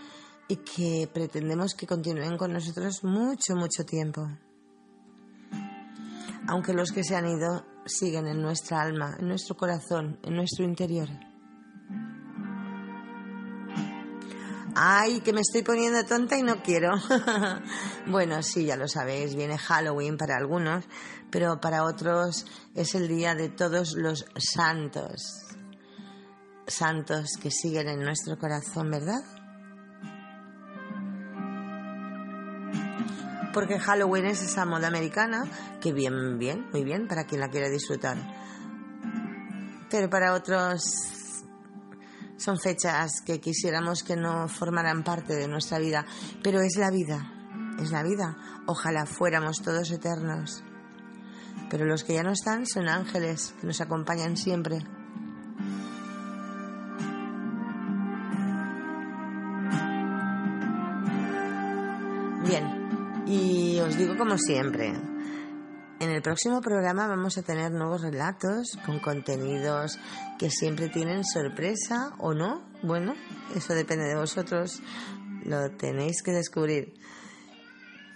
y 0.49 0.57
que 0.57 1.09
pretendemos 1.13 1.75
que 1.75 1.87
continúen 1.87 2.37
con 2.37 2.53
nosotros 2.53 3.03
mucho, 3.05 3.55
mucho 3.57 3.85
tiempo. 3.85 4.29
Aunque 6.47 6.75
los 6.75 6.93
que 6.93 7.05
se 7.05 7.17
han 7.17 7.27
ido 7.27 7.65
siguen 7.87 8.27
en 8.27 8.43
nuestra 8.43 8.83
alma, 8.83 9.17
en 9.19 9.29
nuestro 9.29 9.57
corazón, 9.57 10.19
en 10.23 10.35
nuestro 10.37 10.65
interior. 10.65 11.09
Ay, 14.77 15.21
que 15.21 15.33
me 15.33 15.41
estoy 15.41 15.63
poniendo 15.63 16.05
tonta 16.05 16.37
y 16.37 16.43
no 16.43 16.63
quiero. 16.63 16.95
bueno, 18.07 18.43
sí, 18.43 18.65
ya 18.65 18.77
lo 18.77 18.89
sabéis, 18.89 19.37
viene 19.37 19.57
Halloween 19.57 20.17
para 20.17 20.37
algunos, 20.37 20.85
pero 21.31 21.61
para 21.61 21.85
otros 21.85 22.45
es 22.75 22.95
el 22.97 23.07
día 23.07 23.37
de 23.37 23.49
todos 23.49 23.95
los 23.95 24.25
santos. 24.37 25.47
Santos 26.67 27.37
que 27.41 27.51
siguen 27.53 27.89
en 27.89 28.01
nuestro 28.01 28.37
corazón, 28.37 28.91
¿verdad? 28.91 29.23
Porque 33.53 33.79
Halloween 33.79 34.27
es 34.27 34.43
esa 34.43 34.65
moda 34.65 34.89
americana 34.89 35.45
que 35.81 35.93
bien, 35.93 36.39
bien, 36.39 36.69
muy 36.73 36.83
bien 36.83 37.07
para 37.07 37.25
quien 37.25 37.41
la 37.41 37.49
quiera 37.49 37.69
disfrutar. 37.69 38.17
Pero 39.89 40.11
para 40.11 40.35
otros 40.35 41.24
son 42.37 42.59
fechas 42.59 43.21
que 43.25 43.41
quisiéramos 43.41 44.03
que 44.03 44.17
no 44.17 44.49
formaran 44.49 45.05
parte 45.05 45.35
de 45.35 45.49
nuestra 45.49 45.79
vida, 45.79 46.05
pero 46.43 46.61
es 46.61 46.77
la 46.77 46.91
vida, 46.91 47.33
es 47.81 47.91
la 47.91 48.03
vida. 48.03 48.37
Ojalá 48.67 49.07
fuéramos 49.07 49.63
todos 49.63 49.91
eternos. 49.91 50.63
Pero 51.71 51.87
los 51.87 52.05
que 52.05 52.15
ya 52.15 52.23
no 52.23 52.33
están 52.33 52.67
son 52.67 52.89
ángeles 52.89 53.55
que 53.61 53.67
nos 53.67 53.81
acompañan 53.81 54.37
siempre. 54.37 54.79
Bien, 62.47 63.25
y 63.27 63.81
os 63.81 63.97
digo 63.97 64.17
como 64.19 64.37
siempre, 64.37 64.93
En 66.05 66.11
el 66.11 66.21
próximo 66.21 66.61
programa 66.61 67.07
vamos 67.07 67.39
a 67.39 67.43
tener 67.43 67.73
nuevos 67.73 68.03
relatos 68.03 68.77
con 68.85 69.01
contenidos 69.01 69.99
que 70.39 70.51
siempre 70.51 70.91
tienen 70.91 71.25
sorpresa 71.25 72.13
o 72.19 72.35
no. 72.35 72.63
Bueno, 72.83 73.15
eso 73.57 73.73
depende 73.73 74.09
de 74.09 74.15
vosotros. 74.15 74.83
Lo 75.47 75.71
tenéis 75.71 76.23
que 76.23 76.33
descubrir. 76.33 76.93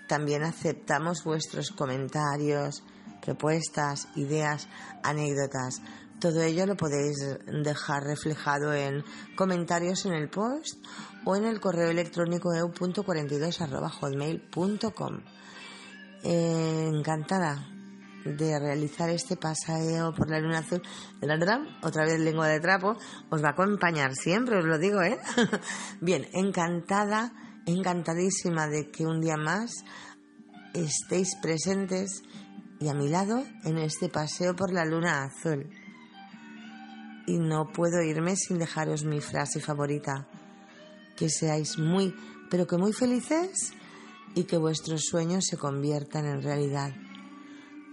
También 0.06 0.42
aceptamos 0.42 1.24
vuestros 1.24 1.70
comentarios, 1.70 2.84
propuestas, 3.22 4.08
ideas, 4.16 4.68
anécdotas. 5.02 5.80
Todo 6.20 6.42
ello 6.42 6.66
lo 6.66 6.76
podéis 6.76 7.16
dejar 7.64 8.02
reflejado 8.02 8.74
en 8.74 9.02
comentarios 9.34 10.04
en 10.04 10.12
el 10.12 10.28
post 10.28 10.76
o 11.24 11.36
en 11.36 11.46
el 11.46 11.58
correo 11.58 11.88
electrónico 11.88 12.54
eu.42.hotmail.com. 12.54 15.20
Eh, 16.24 16.90
encantada 16.92 17.77
de 18.36 18.58
realizar 18.58 19.10
este 19.10 19.36
paseo 19.36 20.12
por 20.14 20.30
la 20.30 20.40
luna 20.40 20.58
azul 20.58 20.82
otra 21.82 22.04
vez 22.04 22.20
lengua 22.20 22.48
de 22.48 22.60
trapo, 22.60 22.96
os 23.30 23.42
va 23.42 23.48
a 23.48 23.52
acompañar 23.52 24.14
siempre, 24.14 24.58
os 24.58 24.64
lo 24.64 24.78
digo, 24.78 25.02
¿eh? 25.02 25.18
Bien, 26.00 26.26
encantada, 26.32 27.32
encantadísima 27.66 28.66
de 28.66 28.90
que 28.90 29.06
un 29.06 29.20
día 29.20 29.36
más 29.36 29.84
estéis 30.74 31.36
presentes 31.40 32.22
y 32.80 32.88
a 32.88 32.94
mi 32.94 33.08
lado 33.08 33.44
en 33.64 33.78
este 33.78 34.08
paseo 34.08 34.54
por 34.54 34.72
la 34.72 34.84
luna 34.84 35.24
azul. 35.24 35.68
Y 37.26 37.38
no 37.38 37.72
puedo 37.72 38.02
irme 38.02 38.36
sin 38.36 38.58
dejaros 38.58 39.04
mi 39.04 39.20
frase 39.20 39.60
favorita. 39.60 40.28
Que 41.16 41.28
seáis 41.28 41.78
muy, 41.78 42.14
pero 42.48 42.66
que 42.66 42.78
muy 42.78 42.92
felices 42.92 43.72
y 44.34 44.44
que 44.44 44.56
vuestros 44.56 45.02
sueños 45.04 45.44
se 45.46 45.56
conviertan 45.56 46.26
en 46.26 46.42
realidad. 46.42 46.92